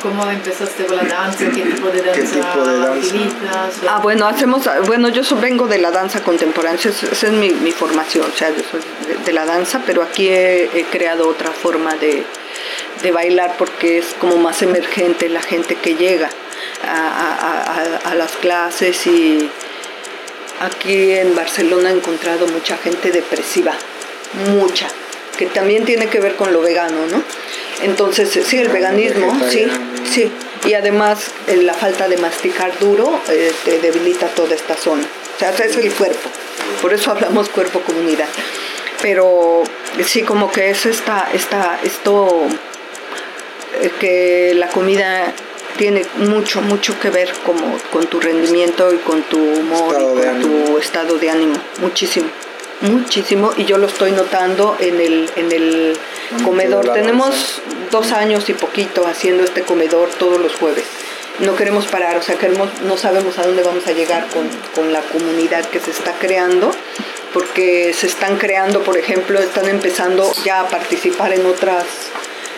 ¿cómo, 0.00 0.30
empezaste 0.30 0.84
con 0.84 0.96
la 0.96 1.02
danza? 1.02 1.46
¿Qué 1.52 1.62
tipo 1.62 1.88
de 1.88 2.00
danza, 2.00 2.22
tipo 2.22 2.64
de 2.64 2.78
danza? 2.78 3.08
utilizas? 3.08 3.74
Ah, 3.88 3.98
bueno, 4.00 4.28
hacemos, 4.28 4.68
bueno, 4.86 5.08
yo 5.08 5.22
vengo 5.40 5.66
de 5.66 5.78
la 5.78 5.90
danza 5.90 6.22
contemporánea, 6.22 6.78
esa 6.78 6.90
es, 7.26 7.32
mi, 7.32 7.50
mi, 7.50 7.72
formación, 7.72 8.30
o 8.32 8.36
sea, 8.36 8.50
yo 8.50 8.62
soy 8.70 8.80
de, 9.24 9.32
la 9.32 9.44
danza, 9.46 9.82
pero 9.84 10.04
aquí 10.04 10.28
he, 10.28 10.86
creado 10.92 11.28
otra 11.28 11.50
forma 11.50 11.96
de, 11.96 12.22
de, 13.02 13.10
bailar 13.10 13.56
porque 13.58 13.98
es 13.98 14.14
como 14.20 14.36
más 14.36 14.62
emergente 14.62 15.28
la 15.28 15.42
gente 15.42 15.74
que 15.74 15.96
llega 15.96 16.30
a, 16.86 17.98
a, 18.04 18.10
a 18.10 18.14
las 18.14 18.30
clases 18.36 19.08
y 19.08 19.50
Aquí 20.60 21.12
en 21.12 21.34
Barcelona 21.34 21.90
he 21.90 21.94
encontrado 21.94 22.46
mucha 22.48 22.76
gente 22.78 23.12
depresiva, 23.12 23.74
mucha, 24.50 24.88
que 25.36 25.46
también 25.46 25.84
tiene 25.84 26.08
que 26.08 26.18
ver 26.18 26.34
con 26.34 26.52
lo 26.52 26.60
vegano, 26.60 27.06
¿no? 27.06 27.22
Entonces, 27.82 28.30
sí, 28.44 28.58
el 28.58 28.68
veganismo, 28.68 29.38
sí, 29.48 29.66
sí. 30.10 30.32
Y 30.66 30.74
además 30.74 31.30
la 31.46 31.74
falta 31.74 32.08
de 32.08 32.16
masticar 32.16 32.76
duro 32.80 33.20
eh, 33.28 33.52
te 33.64 33.78
debilita 33.78 34.26
toda 34.26 34.56
esta 34.56 34.76
zona. 34.76 35.04
O 35.36 35.38
sea, 35.38 35.50
es 35.50 35.76
el 35.76 35.92
cuerpo. 35.92 36.28
Por 36.82 36.92
eso 36.92 37.12
hablamos 37.12 37.48
cuerpo-comunidad. 37.48 38.28
Pero 39.00 39.62
sí, 40.04 40.22
como 40.22 40.50
que 40.50 40.70
es 40.70 40.84
esta, 40.86 41.28
esta, 41.32 41.78
esto, 41.84 42.46
eh, 43.80 43.90
que 44.00 44.54
la 44.54 44.68
comida 44.68 45.32
tiene 45.78 46.04
mucho, 46.16 46.60
mucho 46.60 46.98
que 47.00 47.08
ver 47.08 47.32
como 47.46 47.78
con 47.90 48.06
tu 48.06 48.20
rendimiento 48.20 48.92
y 48.92 48.98
con 48.98 49.22
tu 49.22 49.38
humor 49.38 49.96
y 49.96 50.26
con 50.26 50.40
tu 50.40 50.78
estado 50.78 51.16
de 51.18 51.30
ánimo. 51.30 51.54
Muchísimo, 51.80 52.28
muchísimo. 52.82 53.52
Y 53.56 53.64
yo 53.64 53.78
lo 53.78 53.86
estoy 53.86 54.12
notando 54.12 54.76
en 54.80 55.00
el, 55.00 55.30
en 55.36 55.52
el 55.52 55.96
comedor. 56.44 56.92
Tenemos 56.92 57.62
dos 57.90 58.12
años 58.12 58.48
y 58.50 58.54
poquito 58.54 59.06
haciendo 59.06 59.44
este 59.44 59.62
comedor 59.62 60.10
todos 60.18 60.38
los 60.38 60.54
jueves. 60.56 60.84
No 61.38 61.54
queremos 61.54 61.86
parar, 61.86 62.16
o 62.16 62.22
sea, 62.22 62.36
queremos, 62.36 62.68
no 62.82 62.96
sabemos 62.96 63.38
a 63.38 63.44
dónde 63.44 63.62
vamos 63.62 63.86
a 63.86 63.92
llegar 63.92 64.26
con, 64.28 64.48
con 64.74 64.92
la 64.92 65.00
comunidad 65.02 65.64
que 65.66 65.78
se 65.78 65.92
está 65.92 66.12
creando 66.18 66.72
porque 67.32 67.94
se 67.94 68.08
están 68.08 68.38
creando, 68.38 68.82
por 68.82 68.96
ejemplo, 68.96 69.38
están 69.38 69.68
empezando 69.68 70.32
ya 70.44 70.60
a 70.60 70.68
participar 70.68 71.32
en 71.32 71.46
otras 71.46 71.84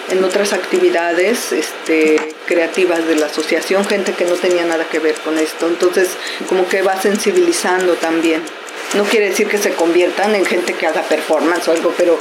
en 0.08 0.24
otras 0.24 0.52
actividades 0.52 1.52
este, 1.52 2.34
creativas 2.46 3.06
de 3.06 3.16
la 3.16 3.26
asociación, 3.26 3.84
gente 3.84 4.12
que 4.12 4.24
no 4.24 4.34
tenía 4.34 4.64
nada 4.64 4.84
que 4.84 4.98
ver 4.98 5.14
con 5.16 5.38
esto. 5.38 5.68
Entonces, 5.68 6.08
como 6.48 6.68
que 6.68 6.82
va 6.82 7.00
sensibilizando 7.00 7.94
también. 7.94 8.42
No 8.94 9.04
quiere 9.04 9.28
decir 9.30 9.46
que 9.46 9.58
se 9.58 9.70
conviertan 9.74 10.34
en 10.34 10.44
gente 10.44 10.74
que 10.74 10.86
haga 10.86 11.02
performance 11.02 11.68
o 11.68 11.72
algo, 11.72 11.94
pero 11.96 12.18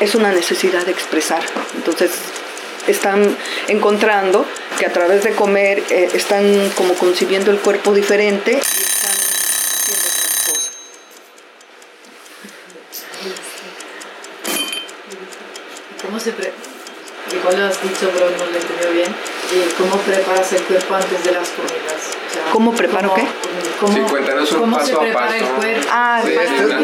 es 0.00 0.14
una 0.14 0.32
necesidad 0.32 0.84
de 0.84 0.92
expresar. 0.92 1.42
Entonces, 1.76 2.10
están 2.88 3.36
encontrando 3.68 4.44
que 4.78 4.86
a 4.86 4.92
través 4.92 5.22
de 5.22 5.32
comer 5.32 5.82
eh, 5.90 6.08
están 6.14 6.70
como 6.70 6.94
concibiendo 6.94 7.50
el 7.50 7.58
cuerpo 7.58 7.92
diferente 7.92 8.52
y 8.52 8.56
están 8.56 9.12
haciendo 9.12 10.04
otras 10.08 10.42
cosas. 10.46 10.76
¿Cómo 16.02 16.18
se 16.18 16.32
pre 16.32 16.52
igual 17.48 17.60
lo 17.60 17.66
has 17.68 17.82
dicho 17.82 18.10
pero 18.12 18.30
no 18.30 18.36
lo 18.36 18.56
entendido 18.56 18.92
bien, 18.92 19.10
eh, 19.10 19.68
¿cómo 19.78 19.96
preparas 20.02 20.52
el 20.52 20.62
cuerpo 20.62 20.94
antes 20.94 21.24
de 21.24 21.32
las 21.32 21.48
comidas? 21.50 22.52
¿Cómo 22.52 22.74
preparo 22.74 23.14
qué? 23.14 23.24
¿Cómo, 23.80 23.92
sí, 23.92 24.00
cuéntanos 24.00 24.52
un 24.52 24.72
paso 24.72 24.86
se 24.86 24.96
prepara 24.96 25.26
a 25.26 25.30
paso. 25.30 25.44
el 25.44 25.50
cuerpo? 25.52 25.88
Ah, 25.90 26.22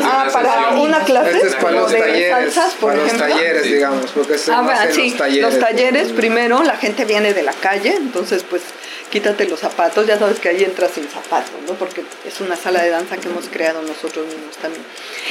ah 0.04 0.28
para 0.32 0.68
una 0.70 1.00
clase 1.04 1.30
este 1.32 1.48
es 1.48 1.54
para 1.56 1.80
los 1.80 1.90
de 1.90 1.98
talleres, 1.98 2.54
salsas, 2.54 2.74
por 2.74 2.92
para 2.92 3.04
ejemplo. 3.04 3.26
los 3.26 3.36
talleres, 3.36 3.62
digamos, 3.64 4.10
porque 4.12 4.38
se 4.38 4.52
ah, 4.52 4.60
hacen 4.60 4.94
sí, 4.94 5.10
los 5.10 5.18
talleres. 5.18 5.52
Los 5.52 5.60
talleres, 5.60 6.12
primero, 6.12 6.62
la 6.62 6.76
gente 6.76 7.04
viene 7.04 7.34
de 7.34 7.42
la 7.42 7.52
calle, 7.52 7.94
entonces 7.96 8.44
pues 8.48 8.62
quítate 9.10 9.46
los 9.46 9.60
zapatos, 9.60 10.06
ya 10.06 10.18
sabes 10.18 10.40
que 10.40 10.48
ahí 10.48 10.64
entras 10.64 10.92
sin 10.92 11.08
zapatos, 11.08 11.52
¿no? 11.66 11.74
Porque 11.74 12.02
es 12.26 12.40
una 12.40 12.56
sala 12.56 12.82
de 12.82 12.90
danza 12.90 13.16
que 13.16 13.28
hemos 13.28 13.48
creado 13.48 13.82
nosotros 13.82 14.26
mismos 14.26 14.56
también. 14.56 14.82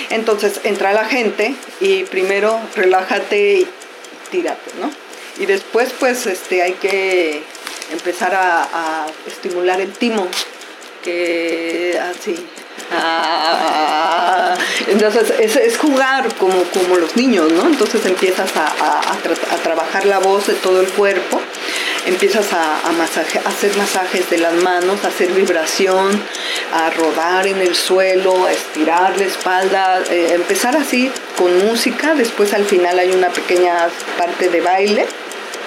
Entonces 0.10 0.62
entra 0.64 0.94
la 0.94 1.06
gente 1.06 1.56
y 1.80 2.04
primero 2.04 2.60
relájate 2.76 3.60
y 3.60 3.68
tírate, 4.30 4.72
¿no? 4.80 5.03
Y 5.40 5.46
después 5.46 5.92
pues 6.00 6.26
este, 6.28 6.62
hay 6.62 6.74
que 6.74 7.44
empezar 7.92 8.34
a, 8.36 9.06
estimular 9.26 9.82
el 9.82 9.92
timo, 9.92 10.28
que 11.04 12.00
así. 12.00 12.36
Ah, 12.92 14.56
entonces 14.88 15.34
es, 15.40 15.78
jugar 15.78 16.34
como, 16.36 16.64
como 16.66 16.98
los 16.98 17.16
niños, 17.16 17.52
¿no? 17.52 17.68
Entonces 17.68 18.06
empiezas 18.06 18.52
a, 18.56 19.02
trabajar 19.64 20.06
la 20.06 20.20
voz 20.20 20.48
de 20.48 20.54
todo 20.56 20.82
el 20.82 20.88
cuerpo, 20.90 21.42
empiezas 22.06 22.54
a, 22.54 22.80
hacer 23.46 23.76
masajes 23.78 24.30
de 24.30 24.38
las 24.38 24.54
manos, 24.54 25.04
a 25.04 25.08
hacer 25.08 25.32
vibración, 25.32 26.22
a 26.74 26.90
rodar 26.90 27.48
en 27.48 27.60
el 27.60 27.76
suelo, 27.76 28.46
a 28.46 28.52
estirar 28.52 29.18
la 29.18 29.26
espalda, 29.26 30.04
eh, 30.10 30.34
empezar 30.34 30.76
así 30.76 31.12
con 31.38 31.66
música, 31.66 32.16
después 32.16 32.54
al 32.54 32.66
final 32.66 33.00
hay 33.00 33.12
una 33.12 33.30
pequeña 33.30 33.90
parte 34.18 34.50
de 34.50 34.62
baile 34.62 35.06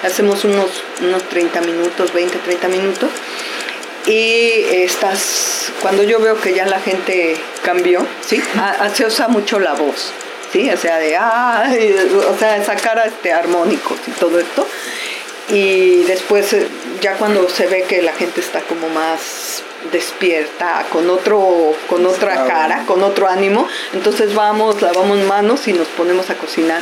hacemos 0.03 0.43
unos, 0.43 0.83
unos 1.01 1.23
30 1.29 1.61
minutos, 1.61 2.13
20, 2.13 2.37
30 2.37 2.67
minutos. 2.67 3.09
Y 4.05 4.63
estás, 4.71 5.71
cuando 5.81 6.03
yo 6.03 6.19
veo 6.19 6.39
que 6.39 6.53
ya 6.53 6.65
la 6.65 6.79
gente 6.79 7.35
cambió, 7.63 8.05
¿sí? 8.25 8.41
se 8.93 9.05
usa 9.05 9.27
mucho 9.27 9.59
la 9.59 9.73
voz, 9.73 10.13
¿sí? 10.51 10.69
O 10.69 10.77
sea, 10.77 10.97
de, 10.97 11.17
ah, 11.17 11.69
o 12.29 12.37
sea, 12.37 12.63
sacar 12.63 13.03
este, 13.05 13.33
armónicos 13.33 13.99
y 14.07 14.11
todo 14.11 14.39
esto. 14.39 14.65
Y 15.49 16.03
después, 16.03 16.51
eh, 16.53 16.67
ya 17.01 17.15
cuando 17.15 17.47
se 17.49 17.67
ve 17.67 17.83
que 17.83 18.01
la 18.01 18.13
gente 18.13 18.41
está 18.41 18.61
como 18.61 18.89
más 18.89 19.63
despierta, 19.91 20.85
con 20.91 21.09
otro, 21.09 21.73
con 21.87 22.05
otra 22.05 22.45
cara, 22.45 22.83
con 22.85 23.03
otro 23.03 23.27
ánimo, 23.27 23.67
entonces 23.93 24.33
vamos, 24.33 24.81
lavamos 24.81 25.19
manos 25.19 25.67
y 25.67 25.73
nos 25.73 25.87
ponemos 25.89 26.29
a 26.29 26.35
cocinar. 26.35 26.81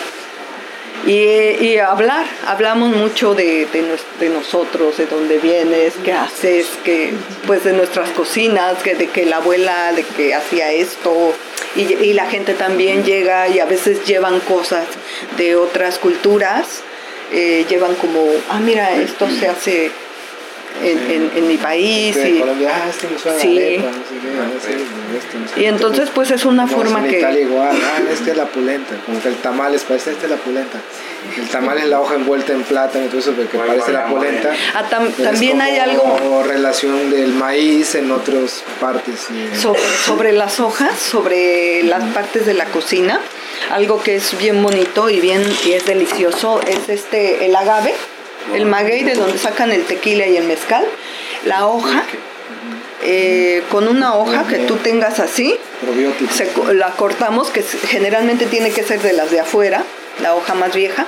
Y, 1.05 1.77
hablar, 1.77 2.25
hablamos 2.47 2.89
mucho 2.89 3.35
de, 3.35 3.67
de, 3.67 4.29
nosotros, 4.29 4.97
de 4.97 5.05
dónde 5.05 5.37
vienes, 5.37 5.93
qué 6.03 6.13
haces, 6.13 6.67
que, 6.83 7.13
pues 7.45 7.63
de 7.63 7.73
nuestras 7.73 8.09
cocinas, 8.09 8.81
que, 8.81 8.95
de 8.95 9.07
que 9.09 9.25
la 9.25 9.37
abuela, 9.37 9.93
de 9.93 10.01
que 10.01 10.33
hacía 10.33 10.71
esto, 10.71 11.35
y, 11.75 12.13
la 12.13 12.25
gente 12.25 12.55
también 12.55 13.03
llega 13.03 13.47
y 13.49 13.59
a 13.59 13.65
veces 13.65 14.05
llevan 14.05 14.39
cosas 14.39 14.85
de 15.37 15.55
otras 15.55 15.99
culturas, 15.99 16.81
eh, 17.31 17.65
llevan 17.69 17.95
como, 17.95 18.25
ah, 18.49 18.59
mira, 18.59 18.95
esto 18.95 19.27
se 19.29 19.47
hace 19.47 19.91
en, 20.83 21.31
en, 21.35 21.47
mi 21.47 21.57
país. 21.57 22.15
y, 22.17 22.43
sí. 23.41 23.79
y 25.55 25.65
entonces 25.65 26.09
pues 26.13 26.31
es 26.31 26.45
una 26.45 26.67
forma 26.67 26.99
en 26.99 27.07
que... 27.09 27.19
Italia 27.19 27.41
igual, 27.41 27.77
ah, 27.81 28.01
este 28.11 28.31
es 28.31 28.37
la 28.37 28.45
pulenta, 28.45 28.95
como 29.05 29.21
que 29.21 29.29
el 29.29 29.35
tamal 29.35 29.73
es 29.73 29.83
parece 29.83 30.11
este 30.11 30.25
es 30.25 30.31
la 30.31 30.37
pulenta. 30.37 30.79
El 31.37 31.47
tamal 31.47 31.77
es 31.79 31.85
la 31.85 31.99
hoja 31.99 32.15
envuelta 32.15 32.53
en 32.53 32.63
plátano, 32.63 33.05
entonces 33.05 33.33
que 33.35 33.57
parece 33.57 33.91
la 33.91 34.07
polenta. 34.07 34.53
Ah, 34.75 34.83
también 35.23 35.61
hay 35.61 35.77
algo... 35.77 36.43
relación 36.43 37.09
del 37.09 37.33
maíz 37.33 37.95
en 37.95 38.11
otras 38.11 38.63
partes. 38.79 39.27
sobre 40.05 40.33
las 40.33 40.59
hojas, 40.59 40.99
sobre 40.99 41.83
las 41.83 42.03
partes 42.13 42.45
de 42.45 42.53
la 42.53 42.65
cocina, 42.65 43.19
algo 43.71 44.01
que 44.01 44.15
es 44.15 44.37
bien 44.37 44.61
bonito 44.61 45.09
y 45.09 45.19
bien 45.19 45.43
y 45.65 45.73
es 45.73 45.85
delicioso 45.85 46.61
es 46.61 46.89
este 46.89 47.45
el 47.45 47.55
agave 47.55 47.93
el 48.53 48.65
maguey 48.65 49.03
de 49.03 49.15
donde 49.15 49.37
sacan 49.37 49.71
el 49.71 49.85
tequila 49.85 50.27
y 50.27 50.37
el 50.37 50.43
mezcal, 50.43 50.85
la 51.45 51.67
hoja 51.67 52.03
eh, 53.03 53.63
con 53.69 53.87
una 53.87 54.15
hoja 54.15 54.47
que 54.47 54.59
tú 54.59 54.77
tengas 54.77 55.19
así, 55.19 55.55
la 56.73 56.91
cortamos, 56.91 57.49
que 57.49 57.61
generalmente 57.61 58.45
tiene 58.45 58.71
que 58.71 58.83
ser 58.83 59.01
de 59.01 59.13
las 59.13 59.31
de 59.31 59.39
afuera, 59.41 59.83
la 60.21 60.35
hoja 60.35 60.55
más 60.55 60.73
vieja, 60.73 61.05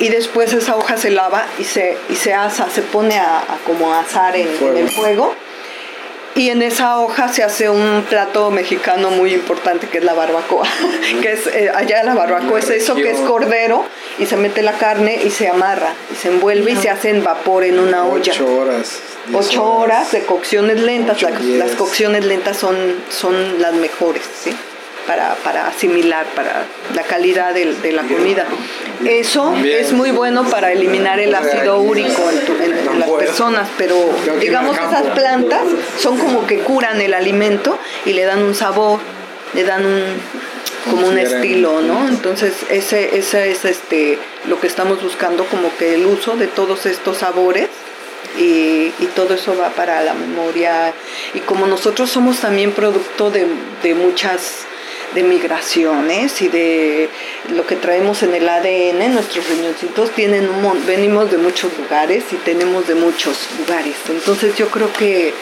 y 0.00 0.08
después 0.08 0.52
esa 0.52 0.76
hoja 0.76 0.96
se 0.96 1.10
lava 1.10 1.46
y 1.58 1.64
se, 1.64 1.96
y 2.08 2.16
se 2.16 2.34
asa, 2.34 2.68
se 2.70 2.82
pone 2.82 3.18
a, 3.18 3.44
como 3.66 3.92
a 3.92 4.00
asar 4.00 4.34
en, 4.36 4.48
el 4.76 4.90
fuego. 4.90 5.34
Y 6.34 6.48
en 6.48 6.62
esa 6.62 6.98
hoja 6.98 7.28
se 7.28 7.42
hace 7.42 7.68
un 7.68 8.04
plato 8.08 8.50
mexicano 8.50 9.10
muy 9.10 9.34
importante 9.34 9.88
que 9.88 9.98
es 9.98 10.04
la 10.04 10.14
barbacoa, 10.14 10.66
que 11.22 11.32
es 11.32 11.46
eh, 11.46 11.70
allá 11.74 12.02
la 12.04 12.14
barbacoa 12.14 12.58
es 12.58 12.70
eso 12.70 12.94
que 12.94 13.10
es 13.10 13.18
cordero 13.20 13.84
y 14.18 14.24
se 14.24 14.36
mete 14.36 14.62
la 14.62 14.72
carne 14.72 15.20
y 15.22 15.30
se 15.30 15.48
amarra 15.48 15.92
y 16.10 16.16
se 16.16 16.28
envuelve 16.28 16.72
y 16.72 16.76
se 16.76 16.88
hace 16.88 17.10
en 17.10 17.22
vapor 17.22 17.64
en 17.64 17.78
una 17.78 18.06
olla. 18.06 18.32
Ocho 18.32 18.46
horas. 18.46 19.00
Ocho 19.32 19.64
horas 19.64 20.10
de 20.12 20.24
cocciones 20.24 20.80
lentas. 20.80 21.20
las, 21.22 21.72
cocciones 21.72 22.24
lentas 22.24 22.56
son, 22.56 22.76
son 23.10 23.60
las 23.60 23.74
mejores, 23.74 24.22
¿sí? 24.42 24.56
Para, 25.06 25.34
para 25.42 25.66
asimilar, 25.66 26.26
para 26.36 26.64
la 26.94 27.02
calidad 27.02 27.52
de, 27.52 27.74
de 27.74 27.92
la 27.92 28.02
comida. 28.02 28.46
Eso 29.04 29.54
es 29.56 29.92
muy 29.92 30.12
bueno 30.12 30.44
para 30.44 30.72
eliminar 30.72 31.18
el 31.18 31.34
ácido 31.34 31.80
úrico 31.80 32.22
en, 32.30 33.00
las 33.00 33.10
personas, 33.10 33.68
pero 33.76 33.96
digamos 34.40 34.78
que 34.78 34.84
esas 34.84 35.06
plantas 35.08 35.64
son 35.98 36.18
como 36.18 36.46
que 36.46 36.58
curan 36.58 37.00
el 37.00 37.14
alimento 37.14 37.78
y 38.04 38.12
le 38.12 38.24
dan 38.24 38.42
un 38.42 38.54
sabor, 38.54 39.00
le 39.54 39.64
dan 39.64 39.84
un 39.84 40.02
como 40.90 41.06
un 41.06 41.18
estilo, 41.18 41.80
¿no? 41.80 42.08
Entonces 42.08 42.54
ese, 42.70 43.16
ese 43.16 43.50
es 43.50 43.64
este 43.64 44.18
lo 44.48 44.60
que 44.60 44.66
estamos 44.66 45.02
buscando 45.02 45.44
como 45.46 45.74
que 45.76 45.94
el 45.94 46.06
uso 46.06 46.36
de 46.36 46.48
todos 46.48 46.86
estos 46.86 47.18
sabores 47.18 47.68
y, 48.38 48.90
todo 49.14 49.34
eso 49.34 49.54
va 49.58 49.68
para 49.68 50.02
la 50.02 50.14
memoria 50.14 50.94
y 51.34 51.40
como 51.40 51.66
nosotros 51.66 52.10
somos 52.10 52.38
también 52.38 52.72
producto 52.72 53.30
de, 53.30 53.46
de 53.82 53.94
muchas 53.94 54.64
de 55.14 55.22
migraciones 55.22 56.40
y 56.42 56.48
de 56.48 57.08
lo 57.54 57.66
que 57.66 57.76
traemos 57.76 58.22
en 58.22 58.34
el 58.34 58.48
ADN, 58.48 59.12
nuestros 59.12 59.48
riñoncitos 59.48 60.10
tienen 60.12 60.48
un 60.48 60.86
venimos 60.86 61.30
de 61.30 61.38
muchos 61.38 61.76
lugares 61.78 62.24
y 62.32 62.36
tenemos 62.36 62.86
de 62.88 62.94
muchos 62.94 63.36
lugares. 63.58 63.96
Entonces 64.08 64.56
yo 64.56 64.68
creo 64.68 64.92
que, 64.92 65.34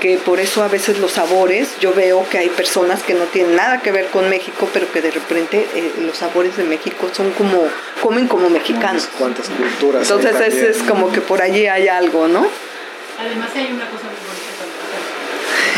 que 0.00 0.18
por 0.18 0.40
eso 0.40 0.62
a 0.62 0.68
veces 0.68 0.98
los 0.98 1.12
sabores, 1.12 1.78
yo 1.80 1.92
veo 1.94 2.26
que 2.28 2.38
hay 2.38 2.48
personas 2.48 3.02
que 3.02 3.14
no 3.14 3.24
tienen 3.24 3.56
nada 3.56 3.80
que 3.80 3.92
ver 3.92 4.06
con 4.06 4.28
México, 4.28 4.68
pero 4.72 4.90
que 4.90 5.00
de 5.00 5.10
repente 5.10 5.66
eh, 5.74 5.92
los 6.00 6.18
sabores 6.18 6.56
de 6.56 6.64
México 6.64 7.08
son 7.12 7.30
como, 7.32 7.68
comen 8.02 8.26
como 8.26 8.50
mexicanos. 8.50 9.08
Cuántas 9.18 9.48
culturas. 9.48 10.10
Entonces 10.10 10.40
es, 10.40 10.76
es 10.76 10.82
como 10.82 11.12
que 11.12 11.20
por 11.20 11.40
allí 11.40 11.66
hay 11.66 11.88
algo, 11.88 12.26
¿no? 12.26 12.46
Además 13.18 13.50
hay 13.54 13.70
una 13.72 13.88
cosa 13.88 14.06
muy 14.10 14.18
bonita 14.26 14.52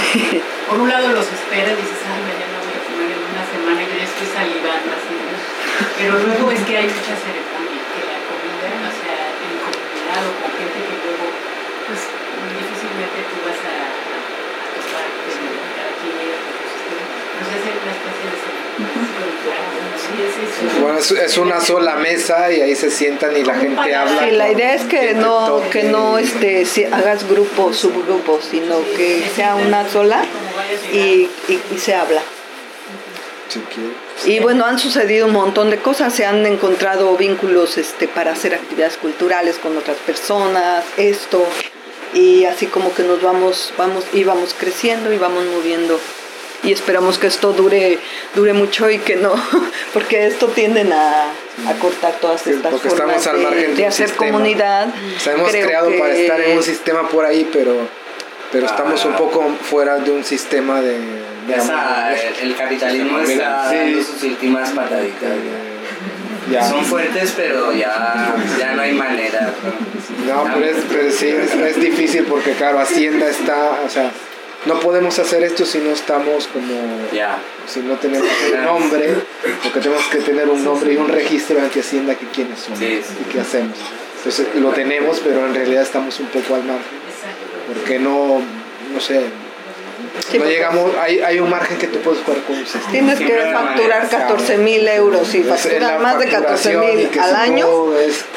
cuando 0.08 0.46
Por 0.70 0.80
un 0.80 0.88
lado 0.88 1.08
los 1.08 1.26
esperas 1.26 1.72
y 1.72 1.82
dices, 1.82 1.98
ay, 2.10 2.22
mañana 2.22 2.56
semana 3.46 3.82
yo 3.82 3.96
ya 3.98 4.05
estoy 4.16 4.32
salivando 4.32 4.96
así. 4.96 5.12
Pero 6.00 6.18
luego 6.24 6.50
es 6.50 6.60
que 6.64 6.76
hay 6.76 6.88
mucha 6.88 7.16
ceremonia, 7.20 7.84
que 7.92 8.00
la 8.00 8.16
comida, 8.24 8.68
o 8.88 8.92
sea, 8.96 9.28
en 9.44 9.60
comunidad 9.60 10.24
o 10.24 10.32
con 10.40 10.50
gente 10.56 10.78
que 10.88 10.96
luego, 11.04 11.26
pues 11.84 12.00
difícilmente 12.56 13.18
tú 13.28 13.36
vas 13.44 13.60
a, 13.60 13.92
a 13.92 14.72
toparte 14.72 15.36
cada 15.76 15.92
quien 16.00 16.16
llega 16.16 16.40
con. 16.40 16.56
Pues 17.36 17.52
es 17.52 17.68
una 17.76 17.92
especie 17.92 18.24
de 18.32 18.56
bueno, 20.80 20.98
es, 20.98 21.10
es, 21.10 21.38
una 21.38 21.60
sola 21.60 21.96
mesa 21.96 22.50
y 22.52 22.60
ahí 22.60 22.74
se 22.74 22.90
sientan 22.90 23.36
y 23.36 23.44
la 23.44 23.54
gente 23.54 23.94
habla. 23.94 24.24
Sí, 24.24 24.30
la 24.30 24.50
idea 24.50 24.74
es 24.74 24.82
que 24.82 25.14
no, 25.14 25.62
que 25.70 25.84
no 25.84 26.18
este, 26.18 26.64
si 26.64 26.84
hagas 26.84 27.28
grupos, 27.28 27.76
subgrupos, 27.76 28.44
sino 28.44 28.78
que 28.96 29.28
sea 29.34 29.56
una 29.56 29.88
sola 29.88 30.24
y, 30.92 31.28
y, 31.48 31.60
y 31.74 31.78
se 31.78 31.94
habla. 31.94 32.22
Y 34.24 34.40
bueno, 34.40 34.64
han 34.64 34.78
sucedido 34.78 35.26
un 35.26 35.32
montón 35.32 35.70
de 35.70 35.78
cosas, 35.78 36.14
se 36.14 36.24
han 36.24 36.46
encontrado 36.46 37.16
vínculos 37.16 37.76
este, 37.76 38.08
para 38.08 38.32
hacer 38.32 38.54
actividades 38.54 38.96
culturales 38.96 39.58
con 39.58 39.76
otras 39.76 39.98
personas, 39.98 40.84
esto, 40.96 41.46
y 42.14 42.44
así 42.44 42.66
como 42.66 42.94
que 42.94 43.02
nos 43.02 43.22
vamos, 43.22 43.74
vamos, 43.76 44.04
íbamos 44.14 44.54
creciendo 44.54 45.12
y 45.12 45.18
vamos 45.18 45.44
moviendo. 45.44 46.00
Y 46.62 46.72
esperamos 46.72 47.18
que 47.18 47.26
esto 47.26 47.52
dure, 47.52 47.98
dure 48.34 48.54
mucho 48.54 48.90
y 48.90 48.98
que 48.98 49.16
no, 49.16 49.34
porque 49.92 50.26
esto 50.26 50.48
tienden 50.48 50.92
a, 50.92 51.26
a 51.68 51.72
cortar 51.78 52.14
todas 52.14 52.46
estas 52.46 52.72
porque 52.72 52.88
formas 52.88 53.18
estamos 53.18 53.26
al 53.26 53.50
margen 53.50 53.76
de, 53.76 53.86
hacer 53.86 54.12
comunidad. 54.14 54.88
hemos 55.26 55.50
creado 55.50 55.90
para 55.98 56.14
estar 56.14 56.40
en 56.40 56.56
un 56.56 56.62
sistema 56.62 57.08
por 57.08 57.26
ahí, 57.26 57.48
pero, 57.52 57.76
pero 58.50 58.66
estamos 58.66 59.04
un 59.04 59.12
poco 59.12 59.46
fuera 59.62 59.98
de 59.98 60.10
un 60.10 60.24
sistema 60.24 60.80
de 60.80 61.35
el, 62.42 62.56
capitalismo 62.56 63.18
está 63.20 63.72
dando 63.72 64.02
sus 64.02 64.22
últimas 64.22 64.70
pataditas. 64.70 65.30
Son 66.68 66.84
fuertes, 66.84 67.34
pero 67.36 67.72
ya, 67.72 68.34
ya 68.58 68.74
no 68.74 68.82
hay 68.82 68.92
manera. 68.92 69.52
No, 70.26 70.44
pero, 70.54 71.08
es, 71.08 71.16
sí, 71.16 71.28
es, 71.28 71.80
difícil 71.80 72.24
porque, 72.24 72.52
claro, 72.52 72.78
Hacienda 72.80 73.28
está, 73.28 73.80
o 73.84 73.90
sea, 73.90 74.10
no 74.64 74.78
podemos 74.80 75.18
hacer 75.18 75.42
esto 75.42 75.64
si 75.64 75.78
no 75.78 75.90
estamos 75.90 76.46
como. 76.48 76.74
Ya. 77.12 77.38
Si 77.66 77.80
no 77.80 77.94
tenemos 77.94 78.28
un 78.52 78.64
nombre, 78.64 79.14
porque 79.62 79.80
tenemos 79.80 80.04
que 80.06 80.18
tener 80.18 80.48
un 80.48 80.64
nombre 80.64 80.92
y 80.92 80.96
un 80.96 81.08
registro 81.08 81.60
ante 81.60 81.80
Hacienda 81.80 82.14
que 82.14 82.26
quiénes 82.26 82.60
somos 82.60 82.80
y 82.80 83.00
qué 83.32 83.40
hacemos. 83.40 83.76
Entonces 84.18 84.46
lo 84.60 84.70
tenemos, 84.70 85.20
pero 85.20 85.46
en 85.46 85.54
realidad 85.54 85.82
estamos 85.82 86.18
un 86.20 86.26
poco 86.26 86.54
al 86.54 86.64
margen. 86.64 86.98
Porque 87.66 87.98
no, 87.98 88.40
no 88.92 89.00
sé, 89.00 89.22
no 90.38 90.44
llegamos, 90.44 90.92
hay, 91.00 91.20
hay, 91.20 91.40
un 91.40 91.50
margen 91.50 91.78
que 91.78 91.86
tú 91.86 91.98
puedes 92.00 92.22
jugar 92.22 92.42
con 92.42 92.56
Tienes 92.90 93.18
que 93.18 93.52
facturar 93.52 94.08
14 94.08 94.58
mil 94.58 94.86
euros 94.88 95.34
y 95.34 95.42
facturar 95.42 96.00
más 96.00 96.18
de 96.18 96.28
14 96.28 96.76
mil 96.76 97.10
al 97.20 97.36
año, 97.36 97.66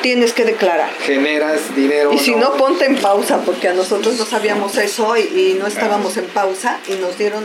tienes 0.02 0.34
que 0.34 0.46
declarar. 0.46 0.90
Generas 1.02 1.76
dinero. 1.76 2.12
Y 2.14 2.20
si 2.20 2.36
no, 2.36 2.54
ponte 2.54 2.86
en 2.86 2.98
pausa, 2.98 3.42
porque 3.46 3.68
a 3.68 3.74
nosotros 3.74 4.18
no 4.18 4.26
sabíamos 4.26 4.78
eso 4.78 5.16
y, 5.18 5.22
y 5.22 5.58
no 5.60 5.68
estábamos 5.68 6.18
en 6.18 6.26
pausa 6.26 6.80
y 6.88 6.94
nos 6.94 7.18
dieron 7.18 7.44